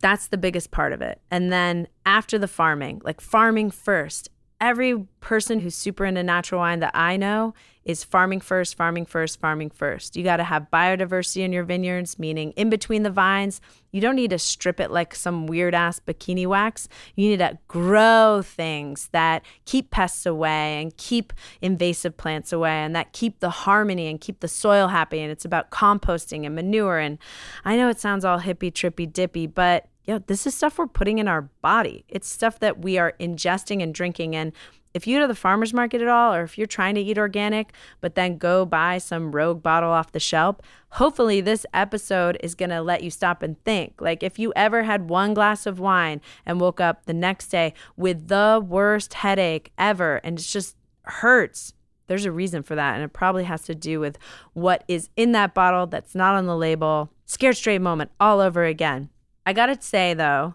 that's 0.00 0.26
the 0.26 0.36
biggest 0.36 0.72
part 0.72 0.92
of 0.92 1.00
it. 1.00 1.20
And 1.30 1.52
then 1.52 1.86
after 2.04 2.38
the 2.38 2.48
farming 2.48 3.00
like 3.04 3.20
farming 3.20 3.70
first 3.70 4.28
every 4.60 5.06
person 5.20 5.60
who's 5.60 5.74
super 5.74 6.04
into 6.04 6.22
natural 6.22 6.60
wine 6.60 6.80
that 6.80 6.92
I 6.94 7.16
know 7.16 7.54
is 7.84 8.04
farming 8.04 8.40
first, 8.40 8.76
farming 8.76 9.06
first, 9.06 9.40
farming 9.40 9.70
first. 9.70 10.16
You 10.16 10.22
got 10.22 10.36
to 10.36 10.44
have 10.44 10.68
biodiversity 10.72 11.42
in 11.42 11.52
your 11.52 11.64
vineyards, 11.64 12.18
meaning 12.18 12.52
in 12.52 12.70
between 12.70 13.02
the 13.02 13.10
vines. 13.10 13.60
You 13.90 14.00
don't 14.00 14.16
need 14.16 14.30
to 14.30 14.38
strip 14.38 14.80
it 14.80 14.90
like 14.90 15.14
some 15.14 15.46
weird 15.46 15.74
ass 15.74 16.00
bikini 16.00 16.46
wax. 16.46 16.88
You 17.16 17.28
need 17.28 17.38
to 17.38 17.58
grow 17.68 18.42
things 18.44 19.08
that 19.12 19.44
keep 19.64 19.90
pests 19.90 20.24
away 20.24 20.80
and 20.80 20.96
keep 20.96 21.32
invasive 21.60 22.16
plants 22.16 22.52
away 22.52 22.84
and 22.84 22.94
that 22.96 23.12
keep 23.12 23.40
the 23.40 23.50
harmony 23.50 24.08
and 24.08 24.20
keep 24.20 24.40
the 24.40 24.48
soil 24.48 24.88
happy. 24.88 25.20
And 25.20 25.30
it's 25.30 25.44
about 25.44 25.70
composting 25.70 26.46
and 26.46 26.54
manure. 26.54 26.98
And 26.98 27.18
I 27.64 27.76
know 27.76 27.88
it 27.88 28.00
sounds 28.00 28.24
all 28.24 28.38
hippy, 28.38 28.70
trippy, 28.70 29.12
dippy, 29.12 29.46
but 29.46 29.88
yo, 30.04 30.18
this 30.18 30.46
is 30.46 30.54
stuff 30.54 30.78
we're 30.78 30.86
putting 30.86 31.18
in 31.18 31.28
our 31.28 31.42
body. 31.60 32.04
It's 32.08 32.28
stuff 32.28 32.58
that 32.60 32.82
we 32.82 32.98
are 32.98 33.12
ingesting 33.20 33.82
and 33.82 33.94
drinking. 33.94 34.34
And 34.34 34.52
if 34.94 35.06
you 35.06 35.16
go 35.16 35.22
to 35.22 35.28
the 35.28 35.34
farmer's 35.34 35.72
market 35.72 36.02
at 36.02 36.08
all, 36.08 36.34
or 36.34 36.42
if 36.42 36.58
you're 36.58 36.66
trying 36.66 36.94
to 36.96 37.00
eat 37.00 37.18
organic, 37.18 37.72
but 38.00 38.14
then 38.14 38.38
go 38.38 38.64
buy 38.64 38.98
some 38.98 39.32
rogue 39.32 39.62
bottle 39.62 39.90
off 39.90 40.12
the 40.12 40.20
shelf, 40.20 40.56
hopefully 40.90 41.40
this 41.40 41.64
episode 41.72 42.36
is 42.42 42.54
to 42.54 42.80
let 42.80 43.02
you 43.02 43.10
stop 43.10 43.42
and 43.42 43.62
think. 43.64 44.00
Like, 44.00 44.22
if 44.22 44.38
you 44.38 44.52
ever 44.54 44.82
had 44.82 45.08
one 45.08 45.34
glass 45.34 45.66
of 45.66 45.80
wine 45.80 46.20
and 46.44 46.60
woke 46.60 46.80
up 46.80 47.06
the 47.06 47.14
next 47.14 47.48
day 47.48 47.74
with 47.96 48.28
the 48.28 48.64
worst 48.64 49.14
headache 49.14 49.72
ever, 49.78 50.20
and 50.22 50.38
it 50.38 50.42
just 50.42 50.76
hurts, 51.04 51.74
there's 52.06 52.24
a 52.24 52.32
reason 52.32 52.62
for 52.62 52.74
that. 52.74 52.94
And 52.94 53.04
it 53.04 53.12
probably 53.12 53.44
has 53.44 53.62
to 53.62 53.74
do 53.74 53.98
with 53.98 54.18
what 54.52 54.84
is 54.88 55.08
in 55.16 55.32
that 55.32 55.54
bottle 55.54 55.86
that's 55.86 56.14
not 56.14 56.34
on 56.34 56.46
the 56.46 56.56
label. 56.56 57.10
Scared 57.24 57.56
straight 57.56 57.80
moment 57.80 58.10
all 58.20 58.40
over 58.40 58.64
again. 58.64 59.08
I 59.46 59.52
got 59.52 59.66
to 59.66 59.80
say, 59.80 60.12
though, 60.12 60.54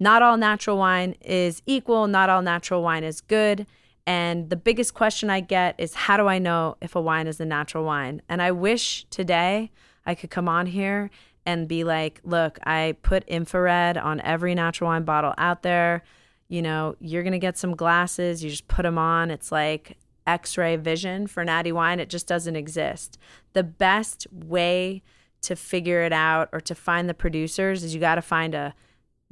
not 0.00 0.22
all 0.22 0.36
natural 0.36 0.78
wine 0.78 1.14
is 1.20 1.62
equal, 1.66 2.06
not 2.06 2.28
all 2.28 2.42
natural 2.42 2.82
wine 2.82 3.04
is 3.04 3.20
good. 3.20 3.66
And 4.06 4.50
the 4.50 4.56
biggest 4.56 4.94
question 4.94 5.30
I 5.30 5.40
get 5.40 5.74
is 5.78 5.94
how 5.94 6.16
do 6.16 6.26
I 6.26 6.38
know 6.38 6.76
if 6.80 6.94
a 6.94 7.00
wine 7.00 7.26
is 7.26 7.40
a 7.40 7.44
natural 7.44 7.84
wine? 7.84 8.20
And 8.28 8.42
I 8.42 8.50
wish 8.50 9.06
today 9.10 9.70
I 10.04 10.14
could 10.14 10.30
come 10.30 10.48
on 10.48 10.66
here 10.66 11.10
and 11.46 11.68
be 11.68 11.84
like, 11.84 12.20
look, 12.24 12.58
I 12.64 12.96
put 13.02 13.24
infrared 13.24 13.96
on 13.96 14.20
every 14.20 14.54
natural 14.54 14.88
wine 14.88 15.04
bottle 15.04 15.34
out 15.38 15.62
there. 15.62 16.02
You 16.48 16.62
know, 16.62 16.96
you're 17.00 17.22
going 17.22 17.32
to 17.32 17.38
get 17.38 17.56
some 17.56 17.74
glasses, 17.74 18.44
you 18.44 18.50
just 18.50 18.68
put 18.68 18.82
them 18.82 18.98
on. 18.98 19.30
It's 19.30 19.50
like 19.50 19.96
x 20.26 20.56
ray 20.56 20.76
vision 20.76 21.26
for 21.26 21.44
natty 21.44 21.72
wine. 21.72 22.00
It 22.00 22.08
just 22.08 22.26
doesn't 22.26 22.56
exist. 22.56 23.18
The 23.52 23.62
best 23.62 24.26
way 24.32 25.02
to 25.42 25.56
figure 25.56 26.02
it 26.02 26.12
out 26.12 26.48
or 26.52 26.60
to 26.62 26.74
find 26.74 27.08
the 27.08 27.14
producers 27.14 27.84
is 27.84 27.94
you 27.94 28.00
got 28.00 28.14
to 28.14 28.22
find 28.22 28.54
a 28.54 28.74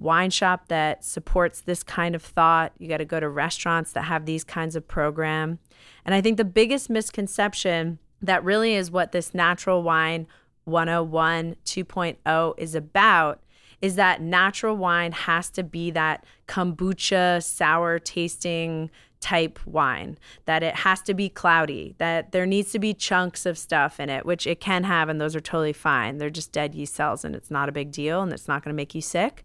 wine 0.02 0.30
shop 0.30 0.68
that 0.68 1.04
supports 1.04 1.60
this 1.60 1.82
kind 1.82 2.14
of 2.14 2.22
thought. 2.22 2.72
You 2.78 2.88
got 2.88 2.98
to 2.98 3.04
go 3.04 3.20
to 3.20 3.28
restaurants 3.28 3.92
that 3.92 4.02
have 4.02 4.26
these 4.26 4.44
kinds 4.44 4.76
of 4.76 4.86
program. 4.86 5.58
And 6.04 6.14
I 6.14 6.20
think 6.20 6.36
the 6.36 6.44
biggest 6.44 6.90
misconception 6.90 7.98
that 8.20 8.44
really 8.44 8.74
is 8.74 8.90
what 8.90 9.12
this 9.12 9.34
natural 9.34 9.82
wine 9.82 10.26
101 10.64 11.56
2.0 11.64 12.54
is 12.56 12.74
about 12.74 13.42
is 13.80 13.96
that 13.96 14.22
natural 14.22 14.76
wine 14.76 15.10
has 15.12 15.50
to 15.50 15.64
be 15.64 15.90
that 15.90 16.24
kombucha 16.46 17.42
sour 17.42 17.98
tasting 17.98 18.90
type 19.20 19.58
wine, 19.66 20.18
that 20.44 20.62
it 20.62 20.74
has 20.76 21.00
to 21.02 21.14
be 21.14 21.28
cloudy, 21.28 21.94
that 21.98 22.32
there 22.32 22.46
needs 22.46 22.72
to 22.72 22.78
be 22.78 22.94
chunks 22.94 23.46
of 23.46 23.56
stuff 23.58 23.98
in 23.98 24.08
it, 24.08 24.26
which 24.26 24.46
it 24.46 24.60
can 24.60 24.84
have, 24.84 25.08
and 25.08 25.20
those 25.20 25.34
are 25.34 25.40
totally 25.40 25.72
fine. 25.72 26.18
They're 26.18 26.30
just 26.30 26.52
dead 26.52 26.74
yeast 26.74 26.94
cells, 26.94 27.24
and 27.24 27.34
it's 27.34 27.50
not 27.50 27.68
a 27.68 27.72
big 27.72 27.90
deal, 27.92 28.22
and 28.22 28.32
it's 28.32 28.48
not 28.48 28.62
going 28.62 28.74
to 28.74 28.76
make 28.76 28.94
you 28.94 29.00
sick. 29.00 29.44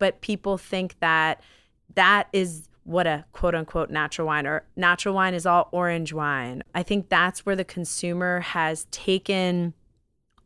But 0.00 0.20
people 0.20 0.58
think 0.58 0.96
that 0.98 1.40
that 1.94 2.26
is 2.32 2.68
what 2.82 3.06
a 3.06 3.24
quote 3.32 3.54
unquote 3.54 3.90
natural 3.90 4.26
wine 4.26 4.46
or 4.48 4.64
natural 4.74 5.14
wine 5.14 5.34
is 5.34 5.46
all 5.46 5.68
orange 5.70 6.12
wine. 6.12 6.64
I 6.74 6.82
think 6.82 7.08
that's 7.08 7.46
where 7.46 7.54
the 7.54 7.64
consumer 7.64 8.40
has 8.40 8.86
taken 8.90 9.74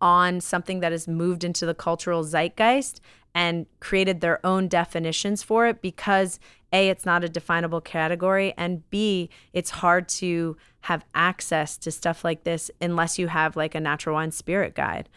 on 0.03 0.43
something 0.43 0.81
that 0.81 0.93
has 0.93 1.09
moved 1.09 1.45
into 1.45 1.65
the 1.65 1.75
cultural 1.75 2.23
zeitgeist 2.23 3.01
and 3.35 3.67
created 3.81 4.21
their 4.21 4.45
own 4.45 4.69
definitions 4.69 5.43
for 5.43 5.67
it 5.67 5.81
because 5.81 6.39
A, 6.73 6.89
it's 6.89 7.07
not 7.07 7.25
a 7.25 7.29
definable 7.29 7.81
category, 7.81 8.55
and 8.57 8.89
B, 8.91 9.31
it's 9.53 9.71
hard 9.71 10.09
to 10.11 10.57
have 10.83 11.05
access 11.15 11.77
to 11.79 11.91
stuff 11.91 12.25
like 12.25 12.45
this 12.45 12.71
unless 12.81 13.19
you 13.19 13.29
have 13.29 13.57
like 13.57 13.75
a 13.75 13.81
natural 13.81 14.15
wine 14.15 14.31
spirit 14.31 14.75
guide. 14.75 15.09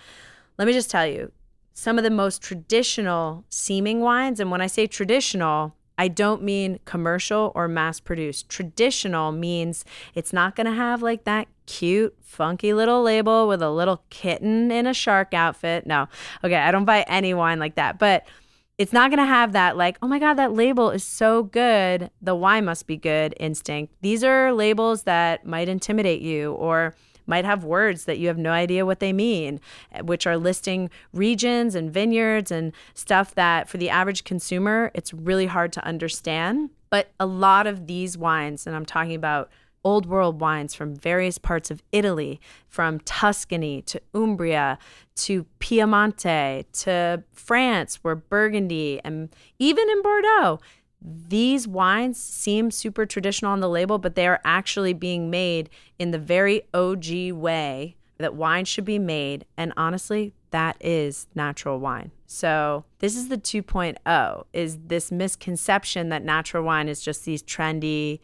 Let 0.58 0.68
me 0.68 0.74
just 0.74 0.90
tell 0.90 1.06
you, 1.06 1.32
some 1.78 2.00
of 2.00 2.04
the 2.04 2.10
most 2.10 2.42
traditional 2.42 3.46
seeming 3.50 4.00
wines, 4.00 4.40
and 4.40 4.50
when 4.50 4.62
I 4.62 4.66
say 4.66 4.88
traditional, 4.88 5.76
I 5.96 6.08
don't 6.08 6.42
mean 6.42 6.80
commercial 6.86 7.52
or 7.54 7.68
mass 7.68 8.00
produced. 8.00 8.50
Traditional 8.50 9.32
means 9.32 9.86
it's 10.16 10.34
not 10.34 10.56
going 10.56 10.66
to 10.66 10.74
have 10.74 11.04
like 11.04 11.26
that 11.26 11.48
cute, 11.68 12.18
funky 12.24 12.74
little 12.74 13.04
label 13.04 13.48
with 13.48 13.62
a 13.62 13.70
little 13.70 14.02
kitten 14.10 14.72
in 14.72 14.88
a 14.88 14.94
shark 14.94 15.36
outfit. 15.36 15.86
No, 15.86 16.08
okay, 16.44 16.56
I 16.56 16.72
don't 16.72 16.86
buy 16.86 17.04
any 17.04 17.36
wine 17.36 17.60
like 17.60 17.76
that. 17.76 18.00
But 18.00 18.26
it's 18.80 18.94
not 18.94 19.12
going 19.12 19.20
to 19.20 19.26
have 19.26 19.52
that, 19.54 19.78
like, 19.78 20.00
oh 20.02 20.08
my 20.08 20.18
God, 20.18 20.34
that 20.36 20.54
label 20.54 20.90
is 20.90 21.04
so 21.04 21.44
good. 21.44 22.10
The 22.24 22.36
wine 22.36 22.66
must 22.66 22.88
be 22.88 22.98
good 22.98 23.36
instinct. 23.40 23.94
These 24.02 24.24
are 24.24 24.52
labels 24.52 25.04
that 25.04 25.46
might 25.46 25.70
intimidate 25.70 26.22
you 26.22 26.54
or 26.54 26.96
might 27.28 27.46
have 27.46 27.64
words 27.64 28.06
that 28.06 28.18
you 28.18 28.28
have 28.28 28.38
no 28.38 28.52
idea 28.52 28.86
what 28.86 29.00
they 29.00 29.14
mean, 29.14 29.60
eh, 29.92 30.02
which 30.02 30.26
are 30.26 30.38
listing 30.38 30.90
regions 31.14 31.76
and 31.76 31.92
vineyards 31.92 32.50
and 32.52 32.74
stuff 32.94 33.36
that 33.36 33.70
for 33.70 33.78
the 33.78 33.90
average 33.90 34.24
consumer, 34.24 34.92
it's 34.94 35.14
really 35.14 35.46
hard 35.46 35.72
to 35.74 35.86
understand. 35.86 36.70
But 36.90 37.12
a 37.20 37.26
lot 37.26 37.68
of 37.68 37.88
these 37.88 38.18
wines, 38.18 38.66
and 38.66 38.76
I'm 38.76 38.86
talking 38.86 39.16
about 39.16 39.50
old 39.84 40.06
world 40.06 40.42
wines 40.42 40.74
from 40.74 40.96
various 40.96 41.38
parts 41.38 41.72
of 41.72 41.82
Italy, 41.92 42.42
from 42.68 43.00
Tuscany 43.02 43.82
to 43.84 44.02
Umbria 44.14 44.78
to 45.16 45.46
Piemonte 45.60 46.66
to 46.84 47.24
France, 47.32 48.00
where 48.02 48.16
Burgundy 48.16 49.00
and 49.04 49.30
even 49.60 49.90
in 49.90 50.02
Bordeaux, 50.02 50.60
these 51.02 51.68
wines 51.68 52.20
seem 52.20 52.72
super 52.72 53.06
traditional 53.06 53.52
on 53.52 53.60
the 53.60 53.70
label, 53.70 53.98
but 53.98 54.16
they 54.16 54.28
are 54.28 54.42
actually 54.44 54.94
being 54.94 55.30
made 55.30 55.70
in 56.00 56.12
the 56.12 56.20
very 56.20 56.64
OG 56.74 57.32
way 57.34 57.96
that 58.18 58.36
wine 58.36 58.66
should 58.66 58.86
be 58.86 59.00
made. 59.00 59.46
And 59.58 59.74
honestly, 59.78 60.34
that 60.52 60.78
is 60.80 61.28
natural 61.36 61.80
wine. 61.80 62.12
So, 62.26 62.86
this 63.00 63.16
is 63.16 63.30
the 63.30 63.38
2.0 63.38 64.46
is 64.54 64.78
this 64.88 65.12
misconception 65.12 66.10
that 66.10 66.24
natural 66.24 66.64
wine 66.64 66.90
is 66.90 67.02
just 67.02 67.26
these 67.26 67.44
trendy 67.44 68.20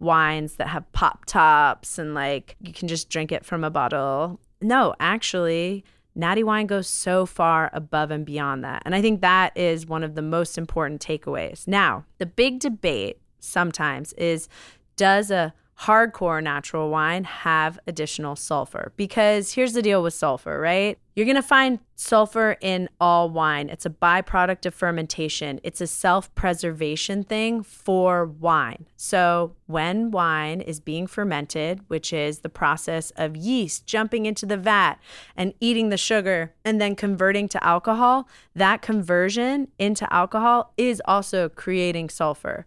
wines 0.00 0.56
that 0.56 0.68
have 0.68 0.90
pop 0.92 1.24
tops 1.24 1.98
and 1.98 2.14
like 2.14 2.56
you 2.60 2.72
can 2.72 2.88
just 2.88 3.08
drink 3.08 3.30
it 3.32 3.44
from 3.44 3.64
a 3.64 3.70
bottle. 3.70 4.40
No, 4.60 4.94
actually, 4.98 5.84
Natty 6.14 6.44
Wine 6.44 6.66
goes 6.66 6.86
so 6.86 7.26
far 7.26 7.70
above 7.72 8.10
and 8.10 8.24
beyond 8.24 8.62
that. 8.64 8.82
And 8.84 8.94
I 8.94 9.02
think 9.02 9.20
that 9.20 9.56
is 9.56 9.86
one 9.86 10.04
of 10.04 10.14
the 10.14 10.22
most 10.22 10.56
important 10.56 11.04
takeaways. 11.04 11.66
Now, 11.66 12.04
the 12.18 12.26
big 12.26 12.60
debate 12.60 13.18
sometimes 13.40 14.12
is 14.14 14.48
does 14.96 15.30
a 15.30 15.52
hardcore 15.80 16.42
natural 16.42 16.88
wine 16.88 17.24
have 17.24 17.78
additional 17.86 18.36
sulfur 18.36 18.92
because 18.96 19.52
here's 19.52 19.72
the 19.72 19.82
deal 19.82 20.02
with 20.02 20.14
sulfur, 20.14 20.60
right? 20.60 20.98
You're 21.16 21.26
going 21.26 21.36
to 21.36 21.42
find 21.42 21.78
sulfur 21.94 22.56
in 22.60 22.88
all 23.00 23.30
wine. 23.30 23.68
It's 23.68 23.86
a 23.86 23.90
byproduct 23.90 24.66
of 24.66 24.74
fermentation. 24.74 25.60
It's 25.62 25.80
a 25.80 25.86
self-preservation 25.86 27.24
thing 27.24 27.62
for 27.62 28.26
wine. 28.26 28.86
So, 28.96 29.54
when 29.66 30.10
wine 30.10 30.60
is 30.60 30.80
being 30.80 31.06
fermented, 31.06 31.80
which 31.88 32.12
is 32.12 32.40
the 32.40 32.48
process 32.48 33.12
of 33.16 33.36
yeast 33.36 33.86
jumping 33.86 34.26
into 34.26 34.44
the 34.44 34.56
vat 34.56 34.96
and 35.36 35.54
eating 35.60 35.88
the 35.90 35.96
sugar 35.96 36.52
and 36.64 36.80
then 36.80 36.96
converting 36.96 37.48
to 37.48 37.64
alcohol, 37.64 38.28
that 38.54 38.82
conversion 38.82 39.68
into 39.78 40.12
alcohol 40.12 40.72
is 40.76 41.00
also 41.04 41.48
creating 41.48 42.08
sulfur. 42.08 42.66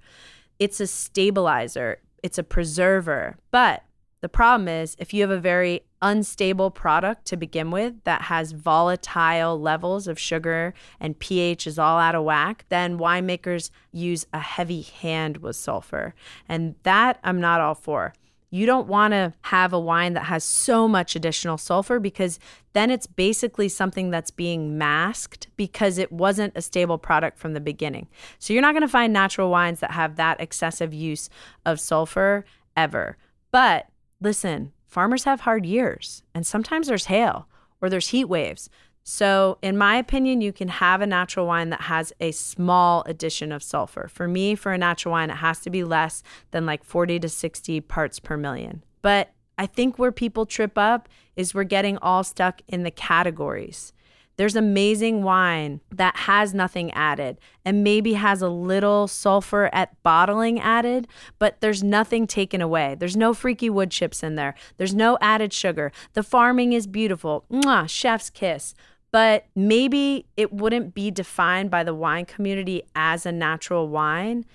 It's 0.58 0.80
a 0.80 0.88
stabilizer 0.88 2.00
it's 2.24 2.38
a 2.38 2.44
preserver. 2.44 3.38
But 3.52 3.84
the 4.22 4.30
problem 4.30 4.68
is 4.68 4.96
if 5.00 5.14
you 5.14 5.22
have 5.22 5.32
a 5.32 5.40
very 5.40 5.82
unstable 6.02 6.72
product 6.72 7.26
to 7.26 7.38
begin 7.38 7.72
with 7.72 8.04
that 8.04 8.24
has 8.24 8.52
volatile 8.52 9.60
levels 9.60 10.08
of 10.08 10.20
sugar 10.20 10.74
and 11.00 11.18
pH 11.20 11.68
is 11.68 11.80
all 11.80 12.00
out 12.00 12.16
of 12.16 12.24
whack, 12.24 12.66
then 12.70 12.98
winemakers 12.98 13.70
use 13.92 14.26
a 14.34 14.40
heavy 14.40 14.82
hand 14.82 15.38
with 15.38 15.56
sulfur. 15.56 16.14
And 16.50 16.76
that 16.84 17.20
I'm 17.24 17.40
not 17.40 17.62
all 17.62 17.76
for. 17.76 18.14
You 18.50 18.66
don't 18.66 18.88
want 18.88 19.12
to 19.12 19.34
have 19.42 19.74
a 19.74 19.80
wine 19.80 20.14
that 20.14 20.26
has 20.26 20.44
so 20.44 20.88
much 20.88 21.16
additional 21.16 21.58
sulfur 21.58 22.00
because 22.00 22.40
then 22.74 22.90
it's 22.90 23.08
basically 23.08 23.68
something 23.68 24.10
that's 24.10 24.32
being 24.32 24.78
masked 24.78 25.48
because 25.58 25.98
it 25.98 26.12
wasn't 26.12 26.54
a 26.56 26.62
stable 26.62 26.98
product 26.98 27.38
from 27.38 27.54
the 27.54 27.60
beginning. 27.60 28.08
So 28.40 28.54
you're 28.54 28.62
not 28.62 28.74
going 28.74 28.82
to 28.82 28.88
find 28.88 29.12
natural 29.12 29.50
wines 29.50 29.82
that 29.82 29.92
have 29.92 30.16
that 30.16 30.40
excessive 30.40 30.94
use 30.94 31.30
of 31.66 31.80
sulfur 31.80 32.46
ever. 32.76 33.18
But 33.52 33.88
listen, 34.22 34.72
farmers 34.86 35.26
have 35.26 35.42
hard 35.42 35.66
years 35.66 36.24
and 36.34 36.48
sometimes 36.48 36.88
there's 36.88 37.06
hail 37.06 37.48
or 37.82 37.90
there's 37.90 38.10
heat 38.10 38.26
waves. 38.26 38.70
So, 39.10 39.58
in 39.62 39.78
my 39.78 39.96
opinion, 39.96 40.42
you 40.42 40.52
can 40.52 40.68
have 40.68 41.00
a 41.00 41.08
natural 41.08 41.48
wine 41.48 41.70
that 41.70 41.84
has 41.84 42.12
a 42.20 42.34
small 42.34 43.04
addition 43.06 43.54
of 43.54 43.64
sulfur. 43.64 44.10
For 44.10 44.28
me, 44.28 44.54
for 44.54 44.74
a 44.74 44.78
natural 44.78 45.14
wine, 45.14 45.30
it 45.30 45.38
has 45.38 45.62
to 45.62 45.70
be 45.70 45.86
less 45.86 46.24
than 46.52 46.66
like 46.66 46.84
40 46.84 47.22
to 47.22 47.30
60 47.30 47.80
parts 47.80 48.20
per 48.20 48.36
million. 48.36 48.84
But 49.02 49.32
I 49.58 49.66
think 49.66 49.98
where 49.98 50.12
people 50.12 50.46
trip 50.46 50.78
up 50.78 51.08
is 51.38 51.54
we're 51.54 51.64
getting 51.64 51.98
all 52.00 52.26
stuck 52.26 52.62
in 52.68 52.84
the 52.84 52.92
categories. 52.92 53.94
There's 54.36 54.58
amazing 54.58 55.24
wine 55.24 55.80
that 55.90 56.18
has 56.18 56.54
nothing 56.54 56.92
added 56.92 57.40
and 57.64 57.86
maybe 57.86 58.14
has 58.14 58.42
a 58.42 58.50
little 58.50 59.08
sulfur 59.08 59.70
at 59.72 60.04
bottling 60.04 60.60
added, 60.60 61.08
but 61.40 61.62
there's 61.62 61.82
nothing 61.82 62.28
taken 62.28 62.62
away. 62.62 62.98
There's 63.00 63.16
no 63.16 63.34
freaky 63.34 63.70
wood 63.70 63.90
chips 63.90 64.22
in 64.22 64.36
there. 64.36 64.54
There's 64.76 64.94
no 64.94 65.18
added 65.22 65.54
sugar. 65.54 65.94
The 66.12 66.24
farming 66.24 66.74
is 66.74 66.88
beautiful. 66.88 67.46
Mwah, 67.50 67.90
chef's 67.90 68.30
kiss 68.30 68.76
but 69.12 69.46
maybe 69.56 70.26
it 70.36 70.54
wouldn't 70.54 70.94
be 70.94 71.12
defined 71.12 71.72
by 71.72 71.84
the 71.84 71.94
wine 71.94 72.26
community 72.26 72.84
as 72.96 73.26
a 73.26 73.32
natural 73.32 73.88
wine 73.88 74.46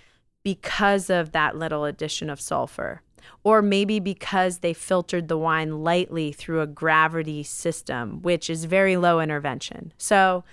because 0.42 1.08
of 1.10 1.32
that 1.32 1.56
little 1.56 1.84
addition 1.84 2.28
of 2.28 2.40
sulfur. 2.40 3.02
Or 3.44 3.62
maybe 3.62 4.00
because 4.00 4.58
they 4.58 4.72
filtered 4.72 5.28
the 5.28 5.38
wine 5.38 5.82
lightly 5.82 6.32
through 6.32 6.60
a 6.60 6.66
gravity 6.66 7.42
system, 7.42 8.20
which 8.22 8.50
is 8.50 8.64
very 8.64 8.96
low 8.96 9.20
intervention. 9.20 9.92
So 9.96 10.44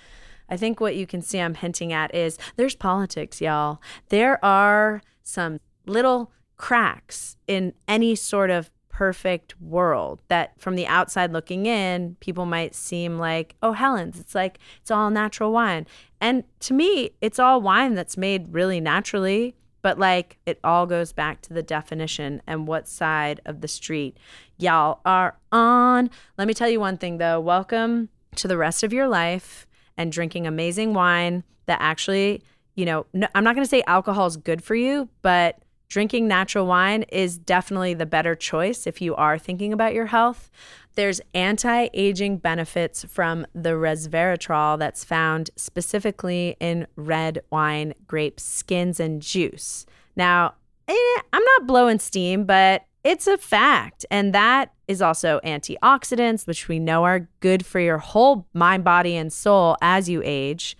I 0.49 0.57
think 0.57 0.79
what 0.79 0.95
you 0.95 1.05
can 1.05 1.21
see 1.21 1.39
I'm 1.39 1.55
hinting 1.55 1.93
at 1.93 2.13
is 2.13 2.37
there's 2.55 2.75
politics, 2.75 3.41
y'all. 3.41 3.81
There 4.09 4.43
are 4.43 5.01
some 5.23 5.59
little 5.85 6.31
cracks 6.57 7.37
in 7.47 7.73
any 7.87 8.15
sort 8.15 8.49
of 8.49 8.69
perfect 8.99 9.55
world 9.61 10.21
that 10.27 10.51
from 10.59 10.75
the 10.75 10.85
outside 10.85 11.31
looking 11.31 11.65
in, 11.65 12.17
people 12.19 12.45
might 12.45 12.75
seem 12.75 13.17
like, 13.17 13.55
oh, 13.63 13.71
Helen's, 13.71 14.19
it's 14.19 14.35
like 14.35 14.59
it's 14.81 14.91
all 14.91 15.09
natural 15.09 15.53
wine. 15.53 15.87
And 16.19 16.43
to 16.59 16.73
me, 16.73 17.11
it's 17.21 17.39
all 17.39 17.61
wine 17.61 17.95
that's 17.95 18.17
made 18.17 18.53
really 18.53 18.81
naturally, 18.81 19.55
but 19.81 19.97
like 19.97 20.37
it 20.45 20.59
all 20.65 20.85
goes 20.85 21.13
back 21.13 21.41
to 21.43 21.53
the 21.53 21.63
definition 21.63 22.41
and 22.45 22.67
what 22.67 22.89
side 22.89 23.39
of 23.45 23.61
the 23.61 23.69
street 23.69 24.17
y'all 24.57 24.99
are 25.05 25.37
on. 25.49 26.09
Let 26.37 26.49
me 26.49 26.53
tell 26.53 26.67
you 26.67 26.81
one 26.81 26.97
thing 26.97 27.19
though 27.19 27.39
welcome 27.39 28.09
to 28.35 28.49
the 28.49 28.57
rest 28.57 28.83
of 28.83 28.91
your 28.91 29.07
life 29.07 29.65
and 29.95 30.11
drinking 30.11 30.45
amazing 30.45 30.93
wine 30.93 31.45
that 31.67 31.79
actually, 31.79 32.43
you 32.75 32.83
know, 32.83 33.05
no, 33.13 33.27
I'm 33.33 33.45
not 33.45 33.55
going 33.55 33.63
to 33.63 33.69
say 33.69 33.81
alcohol 33.87 34.27
is 34.27 34.35
good 34.35 34.61
for 34.61 34.75
you, 34.75 35.07
but 35.21 35.57
Drinking 35.89 36.27
natural 36.27 36.67
wine 36.67 37.01
is 37.09 37.39
definitely 37.39 37.95
the 37.95 38.05
better 38.05 38.35
choice 38.35 38.85
if 38.85 39.01
you 39.01 39.15
are 39.15 39.39
thinking 39.39 39.73
about 39.73 39.95
your 39.95 40.05
health. 40.05 40.51
There's 40.93 41.19
anti 41.33 41.89
aging 41.95 42.37
benefits 42.37 43.03
from 43.05 43.47
the 43.55 43.71
resveratrol 43.71 44.77
that's 44.77 45.03
found 45.03 45.49
specifically 45.55 46.55
in 46.59 46.85
red 46.95 47.41
wine, 47.49 47.95
grape 48.05 48.39
skins, 48.39 48.99
and 48.99 49.19
juice. 49.19 49.87
Now, 50.15 50.53
eh, 50.87 51.21
I'm 51.33 51.43
not 51.43 51.65
blowing 51.65 51.97
steam, 51.97 52.45
but 52.45 52.85
it's 53.03 53.25
a 53.25 53.37
fact. 53.37 54.05
And 54.11 54.31
that 54.35 54.73
is 54.87 55.01
also 55.01 55.39
antioxidants, 55.43 56.45
which 56.45 56.67
we 56.67 56.77
know 56.77 57.03
are 57.03 57.27
good 57.39 57.65
for 57.65 57.79
your 57.79 57.97
whole 57.97 58.45
mind, 58.53 58.83
body, 58.83 59.15
and 59.15 59.33
soul 59.33 59.75
as 59.81 60.07
you 60.07 60.21
age. 60.23 60.77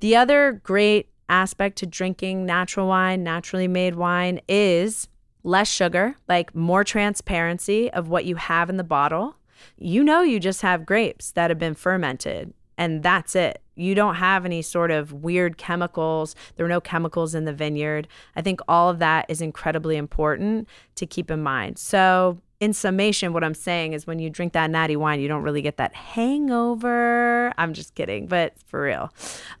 The 0.00 0.16
other 0.16 0.52
great 0.62 1.10
aspect 1.28 1.76
to 1.78 1.86
drinking 1.86 2.46
natural 2.46 2.88
wine, 2.88 3.22
naturally 3.22 3.68
made 3.68 3.94
wine 3.94 4.40
is 4.48 5.08
less 5.44 5.68
sugar, 5.68 6.16
like 6.28 6.54
more 6.54 6.84
transparency 6.84 7.90
of 7.90 8.08
what 8.08 8.24
you 8.24 8.36
have 8.36 8.68
in 8.70 8.76
the 8.76 8.84
bottle. 8.84 9.36
You 9.76 10.04
know, 10.04 10.22
you 10.22 10.38
just 10.38 10.62
have 10.62 10.86
grapes 10.86 11.32
that 11.32 11.50
have 11.50 11.58
been 11.58 11.74
fermented, 11.74 12.52
and 12.76 13.02
that's 13.02 13.34
it. 13.34 13.62
You 13.74 13.94
don't 13.94 14.16
have 14.16 14.44
any 14.44 14.62
sort 14.62 14.90
of 14.90 15.12
weird 15.12 15.56
chemicals. 15.56 16.34
There 16.56 16.66
are 16.66 16.68
no 16.68 16.80
chemicals 16.80 17.34
in 17.34 17.44
the 17.44 17.52
vineyard. 17.52 18.08
I 18.36 18.42
think 18.42 18.60
all 18.68 18.90
of 18.90 18.98
that 18.98 19.26
is 19.28 19.40
incredibly 19.40 19.96
important 19.96 20.68
to 20.96 21.06
keep 21.06 21.30
in 21.30 21.42
mind. 21.42 21.78
So, 21.78 22.40
in 22.60 22.72
summation, 22.72 23.32
what 23.32 23.44
I'm 23.44 23.54
saying 23.54 23.92
is 23.92 24.04
when 24.04 24.18
you 24.18 24.30
drink 24.30 24.52
that 24.52 24.68
natty 24.68 24.96
wine, 24.96 25.20
you 25.20 25.28
don't 25.28 25.42
really 25.42 25.62
get 25.62 25.76
that 25.76 25.94
hangover. 25.94 27.52
I'm 27.56 27.72
just 27.72 27.94
kidding, 27.94 28.26
but 28.26 28.54
for 28.66 28.82
real. 28.82 29.12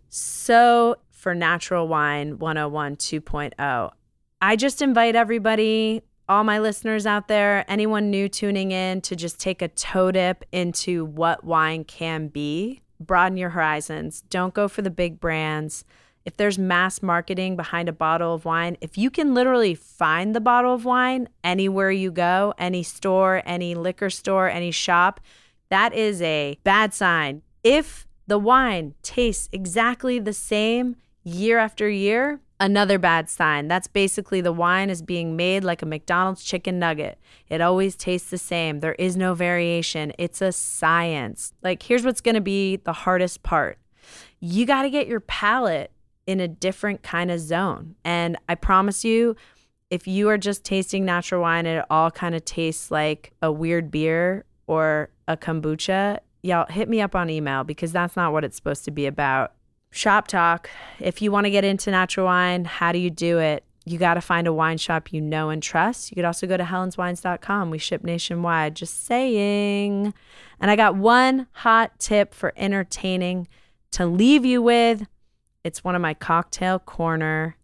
So, 0.08 0.96
for 1.18 1.34
Natural 1.34 1.86
Wine 1.88 2.38
101 2.38 2.96
2.0. 2.96 3.90
I 4.40 4.56
just 4.56 4.80
invite 4.80 5.16
everybody, 5.16 6.02
all 6.28 6.44
my 6.44 6.60
listeners 6.60 7.06
out 7.06 7.26
there, 7.26 7.64
anyone 7.68 8.08
new 8.08 8.28
tuning 8.28 8.70
in, 8.70 9.00
to 9.00 9.16
just 9.16 9.40
take 9.40 9.60
a 9.60 9.68
toe 9.68 10.12
dip 10.12 10.44
into 10.52 11.04
what 11.04 11.42
wine 11.42 11.82
can 11.84 12.28
be. 12.28 12.82
Broaden 13.00 13.36
your 13.36 13.50
horizons. 13.50 14.22
Don't 14.30 14.54
go 14.54 14.68
for 14.68 14.82
the 14.82 14.90
big 14.90 15.18
brands. 15.18 15.84
If 16.24 16.36
there's 16.36 16.58
mass 16.58 17.02
marketing 17.02 17.56
behind 17.56 17.88
a 17.88 17.92
bottle 17.92 18.34
of 18.34 18.44
wine, 18.44 18.76
if 18.80 18.96
you 18.96 19.10
can 19.10 19.34
literally 19.34 19.74
find 19.74 20.34
the 20.34 20.40
bottle 20.40 20.74
of 20.74 20.84
wine 20.84 21.28
anywhere 21.42 21.90
you 21.90 22.12
go, 22.12 22.54
any 22.58 22.82
store, 22.82 23.42
any 23.44 23.74
liquor 23.74 24.10
store, 24.10 24.48
any 24.48 24.70
shop, 24.70 25.20
that 25.68 25.92
is 25.94 26.22
a 26.22 26.58
bad 26.64 26.94
sign. 26.94 27.42
If 27.64 28.06
the 28.26 28.38
wine 28.38 28.94
tastes 29.02 29.48
exactly 29.52 30.18
the 30.18 30.32
same, 30.32 30.96
year 31.28 31.58
after 31.58 31.88
year, 31.88 32.40
another 32.60 32.98
bad 32.98 33.28
sign. 33.28 33.68
That's 33.68 33.86
basically 33.86 34.40
the 34.40 34.52
wine 34.52 34.90
is 34.90 35.02
being 35.02 35.36
made 35.36 35.64
like 35.64 35.82
a 35.82 35.86
McDonald's 35.86 36.42
chicken 36.42 36.78
nugget. 36.78 37.18
It 37.48 37.60
always 37.60 37.96
tastes 37.96 38.30
the 38.30 38.38
same. 38.38 38.80
There 38.80 38.94
is 38.94 39.16
no 39.16 39.34
variation. 39.34 40.12
It's 40.18 40.42
a 40.42 40.52
science. 40.52 41.52
Like, 41.62 41.82
here's 41.82 42.04
what's 42.04 42.20
going 42.20 42.34
to 42.34 42.40
be 42.40 42.76
the 42.76 42.92
hardest 42.92 43.42
part 43.42 43.78
you 44.40 44.64
got 44.64 44.82
to 44.82 44.90
get 44.90 45.08
your 45.08 45.20
palate 45.20 45.90
in 46.26 46.40
a 46.40 46.48
different 46.48 47.02
kind 47.02 47.30
of 47.30 47.40
zone. 47.40 47.96
And 48.04 48.36
I 48.48 48.54
promise 48.54 49.04
you, 49.04 49.34
if 49.90 50.06
you 50.06 50.28
are 50.28 50.38
just 50.38 50.64
tasting 50.64 51.04
natural 51.04 51.42
wine 51.42 51.66
and 51.66 51.80
it 51.80 51.84
all 51.90 52.10
kind 52.10 52.34
of 52.34 52.44
tastes 52.44 52.90
like 52.90 53.32
a 53.42 53.50
weird 53.50 53.90
beer 53.90 54.44
or 54.66 55.10
a 55.26 55.36
kombucha, 55.36 56.18
y'all 56.42 56.66
hit 56.70 56.88
me 56.88 57.00
up 57.00 57.14
on 57.14 57.30
email 57.30 57.64
because 57.64 57.92
that's 57.92 58.14
not 58.14 58.32
what 58.32 58.44
it's 58.44 58.56
supposed 58.56 58.84
to 58.84 58.90
be 58.90 59.06
about. 59.06 59.54
Shop 59.90 60.28
talk. 60.28 60.68
If 61.00 61.22
you 61.22 61.32
want 61.32 61.44
to 61.46 61.50
get 61.50 61.64
into 61.64 61.90
natural 61.90 62.26
wine, 62.26 62.64
how 62.64 62.92
do 62.92 62.98
you 62.98 63.10
do 63.10 63.38
it? 63.38 63.64
You 63.84 63.98
got 63.98 64.14
to 64.14 64.20
find 64.20 64.46
a 64.46 64.52
wine 64.52 64.76
shop 64.76 65.12
you 65.12 65.20
know 65.20 65.48
and 65.48 65.62
trust. 65.62 66.10
You 66.10 66.14
could 66.16 66.26
also 66.26 66.46
go 66.46 66.56
to 66.56 66.64
helenswines.com. 66.64 67.70
We 67.70 67.78
ship 67.78 68.04
nationwide. 68.04 68.76
Just 68.76 69.06
saying. 69.06 70.12
And 70.60 70.70
I 70.70 70.76
got 70.76 70.94
one 70.94 71.46
hot 71.52 71.98
tip 71.98 72.34
for 72.34 72.52
entertaining 72.56 73.48
to 73.92 74.04
leave 74.04 74.44
you 74.44 74.60
with. 74.60 75.06
It's 75.64 75.82
one 75.82 75.94
of 75.94 76.02
my 76.02 76.14
cocktail 76.14 76.78
corner 76.78 77.56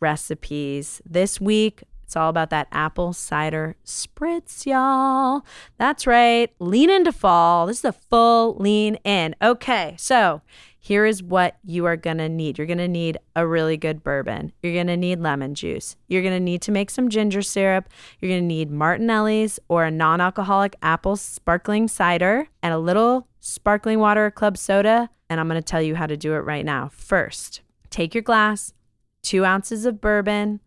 recipes. 0.00 1.02
This 1.04 1.40
week, 1.40 1.82
it's 2.04 2.16
all 2.16 2.28
about 2.28 2.50
that 2.50 2.68
apple 2.70 3.12
cider 3.12 3.74
spritz, 3.84 4.66
y'all. 4.66 5.44
That's 5.78 6.06
right. 6.06 6.52
Lean 6.58 6.90
into 6.90 7.10
fall. 7.10 7.66
This 7.66 7.78
is 7.78 7.84
a 7.86 7.92
full 7.92 8.54
lean 8.56 8.96
in. 8.96 9.34
Okay, 9.40 9.94
so 9.98 10.42
here 10.84 11.06
is 11.06 11.22
what 11.22 11.58
you 11.64 11.86
are 11.86 11.96
going 11.96 12.18
to 12.18 12.28
need. 12.28 12.58
You're 12.58 12.66
going 12.66 12.78
to 12.78 12.88
need 12.88 13.16
a 13.36 13.46
really 13.46 13.76
good 13.76 14.02
bourbon. 14.02 14.52
You're 14.64 14.74
going 14.74 14.88
to 14.88 14.96
need 14.96 15.20
lemon 15.20 15.54
juice. 15.54 15.94
You're 16.08 16.22
going 16.22 16.34
to 16.34 16.40
need 16.40 16.60
to 16.62 16.72
make 16.72 16.90
some 16.90 17.08
ginger 17.08 17.40
syrup. 17.40 17.88
You're 18.18 18.32
going 18.32 18.42
to 18.42 18.46
need 18.46 18.68
Martinelli's 18.68 19.60
or 19.68 19.84
a 19.84 19.92
non 19.92 20.20
alcoholic 20.20 20.74
apple 20.82 21.14
sparkling 21.14 21.86
cider 21.86 22.48
and 22.64 22.74
a 22.74 22.80
little 22.80 23.28
sparkling 23.38 24.00
water 24.00 24.26
or 24.26 24.32
club 24.32 24.58
soda. 24.58 25.08
And 25.30 25.38
I'm 25.38 25.46
going 25.46 25.60
to 25.60 25.64
tell 25.64 25.80
you 25.80 25.94
how 25.94 26.08
to 26.08 26.16
do 26.16 26.34
it 26.34 26.40
right 26.40 26.64
now. 26.64 26.90
First, 26.92 27.60
take 27.90 28.12
your 28.12 28.22
glass, 28.22 28.74
two 29.22 29.44
ounces 29.44 29.86
of 29.86 30.00
bourbon. 30.00 30.58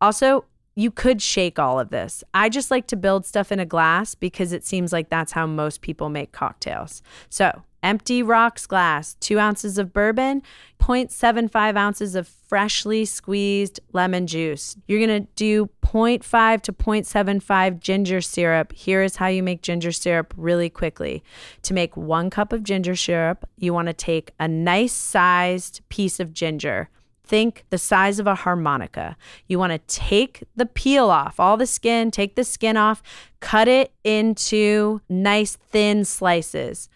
Also, 0.00 0.46
you 0.74 0.90
could 0.90 1.22
shake 1.22 1.60
all 1.60 1.78
of 1.78 1.90
this. 1.90 2.24
I 2.34 2.48
just 2.48 2.72
like 2.72 2.88
to 2.88 2.96
build 2.96 3.24
stuff 3.24 3.52
in 3.52 3.60
a 3.60 3.66
glass 3.66 4.16
because 4.16 4.52
it 4.52 4.66
seems 4.66 4.92
like 4.92 5.10
that's 5.10 5.30
how 5.30 5.46
most 5.46 5.80
people 5.80 6.08
make 6.08 6.32
cocktails. 6.32 7.04
So, 7.28 7.62
empty 7.82 8.22
rocks 8.22 8.66
glass, 8.66 9.14
two 9.20 9.38
ounces 9.38 9.78
of 9.78 9.92
bourbon, 9.92 10.42
0.75 10.80 11.76
ounces 11.76 12.14
of 12.14 12.26
freshly 12.26 13.04
squeezed 13.04 13.80
lemon 13.92 14.26
juice. 14.26 14.76
You're 14.86 15.00
gonna 15.00 15.20
do 15.36 15.68
0.5 15.82 16.62
to 16.62 16.72
0.75 16.72 17.80
ginger 17.80 18.20
syrup. 18.20 18.72
Here 18.72 19.02
is 19.02 19.16
how 19.16 19.26
you 19.26 19.42
make 19.42 19.62
ginger 19.62 19.92
syrup 19.92 20.32
really 20.36 20.70
quickly. 20.70 21.22
To 21.62 21.74
make 21.74 21.96
one 21.96 22.30
cup 22.30 22.52
of 22.52 22.62
ginger 22.62 22.96
syrup, 22.96 23.48
you 23.56 23.74
wanna 23.74 23.92
take 23.92 24.32
a 24.38 24.48
nice 24.48 24.92
sized 24.92 25.80
piece 25.88 26.20
of 26.20 26.32
ginger 26.32 26.88
think 27.30 27.64
the 27.70 27.78
size 27.78 28.18
of 28.18 28.26
a 28.26 28.34
harmonica. 28.34 29.16
You 29.46 29.60
want 29.60 29.72
to 29.72 29.78
take 29.86 30.42
the 30.56 30.66
peel 30.66 31.10
off, 31.10 31.38
all 31.38 31.56
the 31.56 31.64
skin, 31.64 32.10
take 32.10 32.34
the 32.34 32.42
skin 32.42 32.76
off, 32.76 33.04
cut 33.38 33.68
it 33.68 33.92
into 34.02 35.00
nice 35.08 35.54
thin 35.54 36.04
slices. 36.04 36.88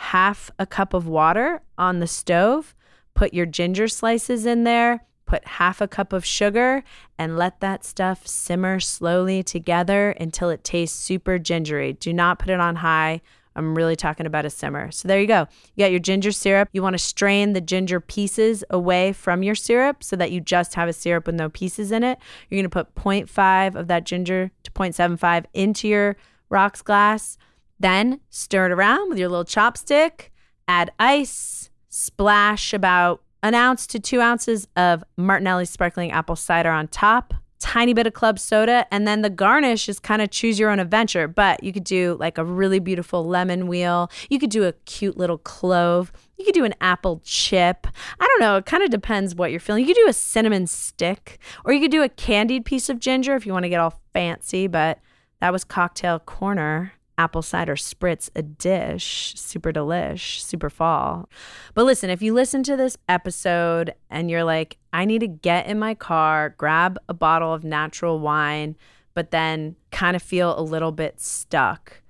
Half 0.00 0.50
a 0.58 0.66
cup 0.66 0.94
of 0.94 1.06
water 1.06 1.62
on 1.78 2.00
the 2.00 2.06
stove, 2.06 2.74
put 3.14 3.32
your 3.32 3.46
ginger 3.46 3.86
slices 3.88 4.46
in 4.46 4.64
there, 4.64 5.04
put 5.26 5.46
half 5.46 5.80
a 5.80 5.88
cup 5.88 6.12
of 6.12 6.24
sugar, 6.24 6.82
and 7.18 7.36
let 7.36 7.60
that 7.60 7.84
stuff 7.84 8.26
simmer 8.26 8.80
slowly 8.80 9.42
together 9.42 10.10
until 10.12 10.50
it 10.50 10.64
tastes 10.64 10.98
super 10.98 11.38
gingery. 11.38 11.92
Do 11.92 12.12
not 12.12 12.38
put 12.38 12.50
it 12.50 12.60
on 12.60 12.76
high 12.76 13.20
I'm 13.56 13.74
really 13.74 13.96
talking 13.96 14.26
about 14.26 14.44
a 14.44 14.50
simmer. 14.50 14.90
So 14.90 15.08
there 15.08 15.20
you 15.20 15.26
go. 15.26 15.46
You 15.74 15.84
got 15.84 15.90
your 15.90 16.00
ginger 16.00 16.32
syrup. 16.32 16.68
You 16.72 16.82
want 16.82 16.94
to 16.94 16.98
strain 16.98 17.52
the 17.52 17.60
ginger 17.60 18.00
pieces 18.00 18.64
away 18.70 19.12
from 19.12 19.42
your 19.42 19.54
syrup 19.54 20.04
so 20.04 20.16
that 20.16 20.30
you 20.30 20.40
just 20.40 20.74
have 20.74 20.88
a 20.88 20.92
syrup 20.92 21.26
with 21.26 21.34
no 21.34 21.48
pieces 21.48 21.90
in 21.90 22.04
it. 22.04 22.18
You're 22.48 22.58
going 22.58 22.70
to 22.70 22.70
put 22.70 22.94
0.5 22.94 23.74
of 23.74 23.88
that 23.88 24.04
ginger 24.04 24.50
to 24.62 24.70
0.75 24.70 25.46
into 25.52 25.88
your 25.88 26.16
rocks 26.48 26.82
glass. 26.82 27.36
Then 27.80 28.20
stir 28.28 28.66
it 28.66 28.72
around 28.72 29.08
with 29.08 29.18
your 29.18 29.28
little 29.28 29.44
chopstick. 29.44 30.28
Add 30.68 30.92
ice. 30.98 31.70
Splash 31.88 32.72
about 32.72 33.22
an 33.42 33.54
ounce 33.54 33.86
to 33.88 33.98
two 33.98 34.20
ounces 34.20 34.68
of 34.76 35.02
Martinelli 35.16 35.64
sparkling 35.64 36.12
apple 36.12 36.36
cider 36.36 36.70
on 36.70 36.86
top 36.88 37.34
tiny 37.60 37.92
bit 37.92 38.06
of 38.06 38.14
club 38.14 38.38
soda 38.38 38.86
and 38.90 39.06
then 39.06 39.20
the 39.20 39.28
garnish 39.28 39.86
is 39.86 40.00
kind 40.00 40.22
of 40.22 40.30
choose 40.30 40.58
your 40.58 40.70
own 40.70 40.80
adventure 40.80 41.28
but 41.28 41.62
you 41.62 41.74
could 41.74 41.84
do 41.84 42.16
like 42.18 42.38
a 42.38 42.44
really 42.44 42.78
beautiful 42.78 43.22
lemon 43.22 43.68
wheel 43.68 44.10
you 44.30 44.38
could 44.38 44.48
do 44.48 44.64
a 44.64 44.72
cute 44.86 45.18
little 45.18 45.36
clove 45.36 46.10
you 46.38 46.44
could 46.44 46.54
do 46.54 46.64
an 46.64 46.74
apple 46.80 47.20
chip 47.22 47.86
i 48.18 48.26
don't 48.26 48.40
know 48.40 48.56
it 48.56 48.64
kind 48.64 48.82
of 48.82 48.88
depends 48.88 49.34
what 49.34 49.50
you're 49.50 49.60
feeling 49.60 49.86
you 49.86 49.94
could 49.94 50.00
do 50.00 50.08
a 50.08 50.12
cinnamon 50.12 50.66
stick 50.66 51.38
or 51.66 51.72
you 51.74 51.80
could 51.80 51.90
do 51.90 52.02
a 52.02 52.08
candied 52.08 52.64
piece 52.64 52.88
of 52.88 52.98
ginger 52.98 53.36
if 53.36 53.44
you 53.44 53.52
want 53.52 53.62
to 53.62 53.68
get 53.68 53.78
all 53.78 54.00
fancy 54.14 54.66
but 54.66 54.98
that 55.40 55.52
was 55.52 55.62
cocktail 55.62 56.18
corner 56.18 56.94
apple 57.20 57.42
cider 57.42 57.76
spritz 57.76 58.30
a 58.34 58.40
dish. 58.40 59.34
Super 59.36 59.72
delish, 59.72 60.40
super 60.40 60.70
fall. 60.70 61.28
But 61.74 61.84
listen, 61.84 62.08
if 62.08 62.22
you 62.22 62.32
listen 62.32 62.62
to 62.62 62.78
this 62.78 62.96
episode 63.10 63.94
and 64.08 64.30
you're 64.30 64.42
like, 64.42 64.78
I 64.94 65.04
need 65.04 65.18
to 65.18 65.28
get 65.28 65.66
in 65.66 65.78
my 65.78 65.94
car, 65.94 66.54
grab 66.56 66.98
a 67.10 67.14
bottle 67.14 67.52
of 67.52 67.62
natural 67.62 68.20
wine, 68.20 68.74
but 69.12 69.32
then 69.32 69.76
kind 69.92 70.16
of 70.16 70.22
feel 70.22 70.58
a 70.58 70.62
little 70.62 70.92
bit 70.92 71.20
stuck. 71.20 72.00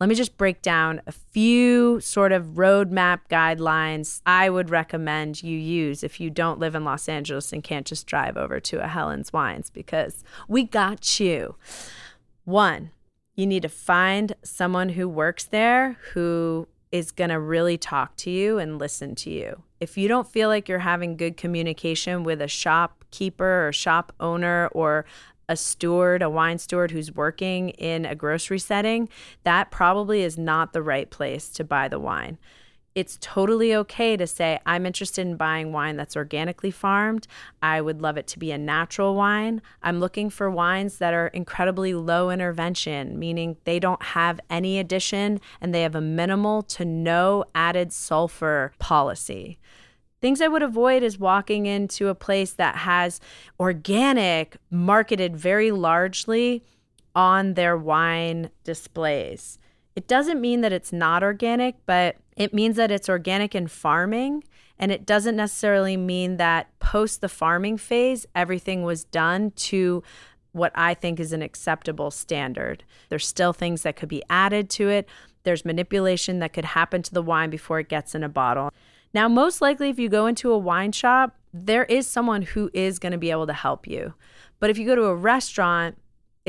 Let 0.00 0.08
me 0.08 0.16
just 0.16 0.36
break 0.36 0.60
down 0.60 1.02
a 1.06 1.12
few 1.12 2.00
sort 2.00 2.32
of 2.32 2.54
roadmap 2.54 3.20
guidelines 3.30 4.22
I 4.26 4.50
would 4.50 4.70
recommend 4.70 5.40
you 5.42 5.56
use 5.56 6.02
if 6.02 6.18
you 6.18 6.30
don't 6.30 6.58
live 6.58 6.74
in 6.74 6.84
Los 6.84 7.08
Angeles 7.08 7.52
and 7.52 7.62
can't 7.62 7.86
just 7.86 8.08
drive 8.08 8.36
over 8.36 8.58
to 8.58 8.82
a 8.82 8.88
Helen's 8.88 9.32
Wines 9.32 9.70
because 9.70 10.24
we 10.48 10.64
got 10.64 11.20
you. 11.20 11.54
One, 12.44 12.90
you 13.38 13.46
need 13.46 13.62
to 13.62 13.68
find 13.68 14.34
someone 14.42 14.88
who 14.88 15.08
works 15.08 15.44
there 15.44 15.96
who 16.12 16.66
is 16.90 17.12
going 17.12 17.30
to 17.30 17.38
really 17.38 17.78
talk 17.78 18.16
to 18.16 18.30
you 18.30 18.58
and 18.58 18.80
listen 18.80 19.14
to 19.14 19.30
you. 19.30 19.62
If 19.78 19.96
you 19.96 20.08
don't 20.08 20.26
feel 20.26 20.48
like 20.48 20.68
you're 20.68 20.80
having 20.80 21.16
good 21.16 21.36
communication 21.36 22.24
with 22.24 22.42
a 22.42 22.48
shopkeeper 22.48 23.68
or 23.68 23.72
shop 23.72 24.12
owner 24.18 24.68
or 24.72 25.04
a 25.48 25.54
steward, 25.54 26.20
a 26.20 26.28
wine 26.28 26.58
steward 26.58 26.90
who's 26.90 27.14
working 27.14 27.68
in 27.70 28.04
a 28.06 28.16
grocery 28.16 28.58
setting, 28.58 29.08
that 29.44 29.70
probably 29.70 30.22
is 30.22 30.36
not 30.36 30.72
the 30.72 30.82
right 30.82 31.08
place 31.08 31.48
to 31.50 31.62
buy 31.62 31.86
the 31.86 32.00
wine 32.00 32.38
it's 32.98 33.16
totally 33.20 33.72
okay 33.76 34.16
to 34.16 34.26
say, 34.26 34.58
I'm 34.66 34.84
interested 34.84 35.24
in 35.24 35.36
buying 35.36 35.72
wine 35.72 35.96
that's 35.96 36.16
organically 36.16 36.72
farmed. 36.72 37.28
I 37.62 37.80
would 37.80 38.02
love 38.02 38.16
it 38.16 38.26
to 38.28 38.40
be 38.40 38.50
a 38.50 38.58
natural 38.58 39.14
wine. 39.14 39.62
I'm 39.84 40.00
looking 40.00 40.30
for 40.30 40.50
wines 40.50 40.98
that 40.98 41.14
are 41.14 41.28
incredibly 41.28 41.94
low 41.94 42.30
intervention, 42.30 43.16
meaning 43.16 43.56
they 43.62 43.78
don't 43.78 44.02
have 44.02 44.40
any 44.50 44.80
addition 44.80 45.40
and 45.60 45.72
they 45.72 45.82
have 45.82 45.94
a 45.94 46.00
minimal 46.00 46.62
to 46.62 46.84
no 46.84 47.44
added 47.54 47.92
sulfur 47.92 48.72
policy. 48.80 49.60
Things 50.20 50.40
I 50.40 50.48
would 50.48 50.64
avoid 50.64 51.04
is 51.04 51.20
walking 51.20 51.66
into 51.66 52.08
a 52.08 52.16
place 52.16 52.52
that 52.54 52.78
has 52.78 53.20
organic 53.60 54.56
marketed 54.72 55.36
very 55.36 55.70
largely 55.70 56.64
on 57.14 57.54
their 57.54 57.76
wine 57.76 58.50
displays. 58.64 59.60
It 59.98 60.06
doesn't 60.06 60.40
mean 60.40 60.60
that 60.60 60.72
it's 60.72 60.92
not 60.92 61.24
organic, 61.24 61.74
but 61.84 62.18
it 62.36 62.54
means 62.54 62.76
that 62.76 62.92
it's 62.92 63.08
organic 63.08 63.56
in 63.56 63.66
farming. 63.66 64.44
And 64.78 64.92
it 64.92 65.04
doesn't 65.04 65.34
necessarily 65.34 65.96
mean 65.96 66.36
that 66.36 66.68
post 66.78 67.20
the 67.20 67.28
farming 67.28 67.78
phase, 67.78 68.24
everything 68.32 68.84
was 68.84 69.02
done 69.02 69.50
to 69.56 70.04
what 70.52 70.70
I 70.76 70.94
think 70.94 71.18
is 71.18 71.32
an 71.32 71.42
acceptable 71.42 72.12
standard. 72.12 72.84
There's 73.08 73.26
still 73.26 73.52
things 73.52 73.82
that 73.82 73.96
could 73.96 74.08
be 74.08 74.22
added 74.30 74.70
to 74.70 74.88
it. 74.88 75.08
There's 75.42 75.64
manipulation 75.64 76.38
that 76.38 76.52
could 76.52 76.66
happen 76.66 77.02
to 77.02 77.12
the 77.12 77.20
wine 77.20 77.50
before 77.50 77.80
it 77.80 77.88
gets 77.88 78.14
in 78.14 78.22
a 78.22 78.28
bottle. 78.28 78.70
Now, 79.12 79.26
most 79.26 79.60
likely, 79.60 79.90
if 79.90 79.98
you 79.98 80.08
go 80.08 80.26
into 80.26 80.52
a 80.52 80.58
wine 80.58 80.92
shop, 80.92 81.34
there 81.52 81.86
is 81.86 82.06
someone 82.06 82.42
who 82.42 82.70
is 82.72 83.00
going 83.00 83.10
to 83.10 83.18
be 83.18 83.32
able 83.32 83.48
to 83.48 83.52
help 83.52 83.88
you. 83.88 84.14
But 84.60 84.70
if 84.70 84.78
you 84.78 84.86
go 84.86 84.94
to 84.94 85.06
a 85.06 85.14
restaurant, 85.16 85.98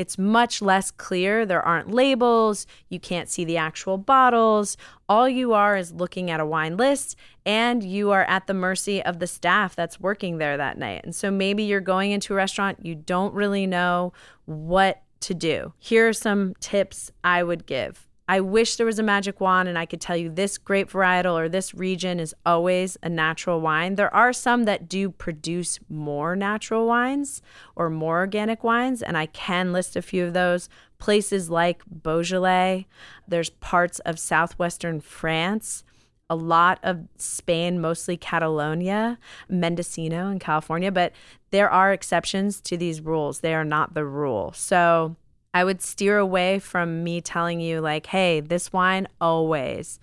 it's 0.00 0.16
much 0.16 0.62
less 0.62 0.90
clear. 0.90 1.44
There 1.44 1.60
aren't 1.60 1.90
labels. 1.90 2.66
You 2.88 2.98
can't 2.98 3.28
see 3.28 3.44
the 3.44 3.58
actual 3.58 3.98
bottles. 3.98 4.78
All 5.10 5.28
you 5.28 5.52
are 5.52 5.76
is 5.76 5.92
looking 5.92 6.30
at 6.30 6.40
a 6.40 6.46
wine 6.46 6.78
list 6.78 7.16
and 7.44 7.84
you 7.84 8.10
are 8.10 8.24
at 8.24 8.46
the 8.46 8.54
mercy 8.54 9.02
of 9.02 9.18
the 9.18 9.26
staff 9.26 9.76
that's 9.76 10.00
working 10.00 10.38
there 10.38 10.56
that 10.56 10.78
night. 10.78 11.02
And 11.04 11.14
so 11.14 11.30
maybe 11.30 11.64
you're 11.64 11.80
going 11.80 12.12
into 12.12 12.32
a 12.32 12.36
restaurant, 12.36 12.78
you 12.82 12.94
don't 12.94 13.34
really 13.34 13.66
know 13.66 14.14
what 14.46 15.02
to 15.20 15.34
do. 15.34 15.74
Here 15.78 16.08
are 16.08 16.14
some 16.14 16.54
tips 16.60 17.10
I 17.22 17.42
would 17.42 17.66
give. 17.66 18.08
I 18.30 18.38
wish 18.38 18.76
there 18.76 18.86
was 18.86 19.00
a 19.00 19.02
magic 19.02 19.40
wand 19.40 19.68
and 19.68 19.76
I 19.76 19.86
could 19.86 20.00
tell 20.00 20.16
you 20.16 20.30
this 20.30 20.56
grape 20.56 20.88
varietal 20.88 21.34
or 21.34 21.48
this 21.48 21.74
region 21.74 22.20
is 22.20 22.32
always 22.46 22.96
a 23.02 23.08
natural 23.08 23.60
wine. 23.60 23.96
There 23.96 24.14
are 24.14 24.32
some 24.32 24.66
that 24.66 24.88
do 24.88 25.10
produce 25.10 25.80
more 25.88 26.36
natural 26.36 26.86
wines 26.86 27.42
or 27.74 27.90
more 27.90 28.18
organic 28.18 28.62
wines, 28.62 29.02
and 29.02 29.18
I 29.18 29.26
can 29.26 29.72
list 29.72 29.96
a 29.96 30.02
few 30.02 30.26
of 30.26 30.32
those. 30.32 30.68
Places 30.98 31.50
like 31.50 31.82
Beaujolais, 31.90 32.86
there's 33.26 33.50
parts 33.50 33.98
of 34.00 34.20
southwestern 34.20 35.00
France 35.00 35.82
a 36.30 36.36
lot 36.36 36.78
of 36.84 37.08
Spain, 37.16 37.80
mostly 37.80 38.16
Catalonia, 38.16 39.18
Mendocino 39.48 40.30
in 40.30 40.38
California, 40.38 40.92
but 40.92 41.12
there 41.50 41.68
are 41.68 41.92
exceptions 41.92 42.60
to 42.60 42.76
these 42.76 43.00
rules. 43.00 43.40
They 43.40 43.52
are 43.52 43.64
not 43.64 43.94
the 43.94 44.04
rule. 44.04 44.52
So 44.54 45.16
I 45.52 45.64
would 45.64 45.82
steer 45.82 46.18
away 46.18 46.58
from 46.58 47.02
me 47.02 47.20
telling 47.20 47.60
you, 47.60 47.80
like, 47.80 48.06
hey, 48.06 48.40
this 48.40 48.72
wine 48.72 49.08
always. 49.20 49.98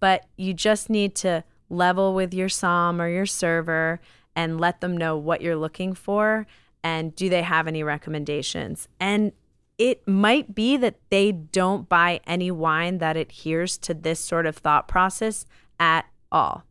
But 0.00 0.26
you 0.36 0.54
just 0.54 0.90
need 0.90 1.14
to 1.16 1.44
level 1.68 2.14
with 2.14 2.34
your 2.34 2.48
som 2.48 3.00
or 3.00 3.08
your 3.08 3.26
server 3.26 4.00
and 4.36 4.60
let 4.60 4.80
them 4.80 4.96
know 4.96 5.16
what 5.16 5.40
you're 5.40 5.56
looking 5.56 5.94
for 5.94 6.46
and 6.84 7.14
do 7.14 7.28
they 7.28 7.42
have 7.42 7.66
any 7.66 7.82
recommendations. 7.82 8.88
And 9.00 9.32
it 9.78 10.06
might 10.06 10.54
be 10.54 10.76
that 10.76 10.96
they 11.10 11.32
don't 11.32 11.88
buy 11.88 12.20
any 12.26 12.50
wine 12.50 12.98
that 12.98 13.16
adheres 13.16 13.78
to 13.78 13.94
this 13.94 14.20
sort 14.20 14.46
of 14.46 14.56
thought 14.56 14.86
process 14.86 15.46
at 15.80 16.06
all. 16.30 16.64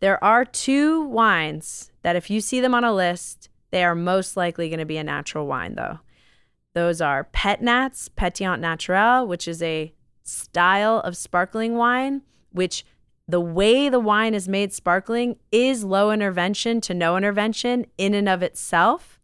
There 0.00 0.22
are 0.22 0.44
two 0.44 1.02
wines 1.02 1.90
that, 2.02 2.16
if 2.16 2.30
you 2.30 2.40
see 2.40 2.60
them 2.60 2.74
on 2.74 2.84
a 2.84 2.94
list, 2.94 3.48
they 3.70 3.82
are 3.84 3.94
most 3.94 4.36
likely 4.36 4.68
going 4.68 4.78
to 4.78 4.86
be 4.86 4.98
a 4.98 5.04
natural 5.04 5.46
wine, 5.46 5.74
though. 5.74 5.98
Those 6.76 7.00
are 7.00 7.24
Pet 7.24 7.62
Nats, 7.62 8.10
Pétillant 8.10 8.60
Naturel, 8.60 9.26
which 9.26 9.48
is 9.48 9.62
a 9.62 9.94
style 10.24 10.98
of 10.98 11.16
sparkling 11.16 11.76
wine, 11.76 12.20
which 12.52 12.84
the 13.26 13.40
way 13.40 13.88
the 13.88 13.98
wine 13.98 14.34
is 14.34 14.46
made 14.46 14.74
sparkling 14.74 15.38
is 15.50 15.84
low 15.84 16.10
intervention 16.10 16.82
to 16.82 16.92
no 16.92 17.16
intervention 17.16 17.86
in 17.96 18.12
and 18.12 18.28
of 18.28 18.42
itself, 18.42 19.18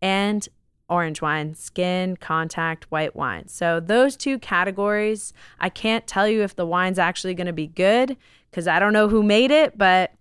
and 0.00 0.48
orange 0.88 1.20
wine, 1.20 1.56
skin, 1.56 2.16
contact, 2.16 2.88
white 2.92 3.16
wine. 3.16 3.48
So, 3.48 3.80
those 3.80 4.16
two 4.16 4.38
categories, 4.38 5.32
I 5.58 5.70
can't 5.70 6.06
tell 6.06 6.28
you 6.28 6.42
if 6.42 6.54
the 6.54 6.64
wine's 6.64 7.00
actually 7.00 7.34
going 7.34 7.48
to 7.48 7.52
be 7.52 7.66
good 7.66 8.16
because 8.52 8.68
I 8.68 8.78
don't 8.78 8.92
know 8.92 9.08
who 9.08 9.24
made 9.24 9.50
it, 9.50 9.76
but 9.76 10.12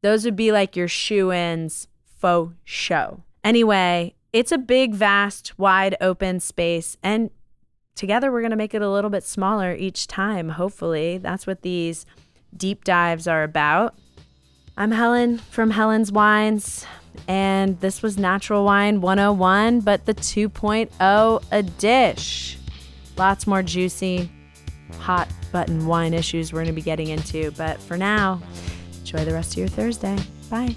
those 0.00 0.24
would 0.24 0.36
be 0.36 0.50
like 0.50 0.76
your 0.76 0.88
shoe 0.88 1.30
ins 1.30 1.88
faux 2.06 2.54
show. 2.64 3.22
Anyway, 3.44 4.14
it's 4.32 4.52
a 4.52 4.58
big, 4.58 4.94
vast, 4.94 5.58
wide 5.58 5.96
open 6.00 6.40
space. 6.40 6.96
And 7.02 7.30
together 7.94 8.32
we're 8.32 8.40
going 8.40 8.50
to 8.50 8.56
make 8.56 8.74
it 8.74 8.82
a 8.82 8.90
little 8.90 9.10
bit 9.10 9.24
smaller 9.24 9.74
each 9.74 10.06
time, 10.06 10.50
hopefully. 10.50 11.18
That's 11.18 11.46
what 11.46 11.62
these 11.62 12.06
deep 12.56 12.84
dives 12.84 13.26
are 13.26 13.42
about. 13.42 13.94
I'm 14.76 14.90
Helen 14.90 15.38
from 15.38 15.70
Helen's 15.70 16.10
Wines, 16.10 16.86
and 17.28 17.78
this 17.80 18.00
was 18.00 18.16
Natural 18.16 18.64
Wine 18.64 19.02
101, 19.02 19.80
but 19.80 20.06
the 20.06 20.14
2.0 20.14 21.44
a 21.52 21.62
dish. 21.62 22.56
Lots 23.18 23.46
more 23.46 23.62
juicy, 23.62 24.30
hot 24.98 25.28
button 25.52 25.86
wine 25.86 26.14
issues 26.14 26.52
we're 26.52 26.60
going 26.60 26.68
to 26.68 26.72
be 26.72 26.80
getting 26.80 27.08
into. 27.08 27.50
But 27.52 27.78
for 27.80 27.98
now, 27.98 28.40
enjoy 29.00 29.26
the 29.26 29.34
rest 29.34 29.52
of 29.52 29.58
your 29.58 29.68
Thursday. 29.68 30.16
Bye. 30.48 30.74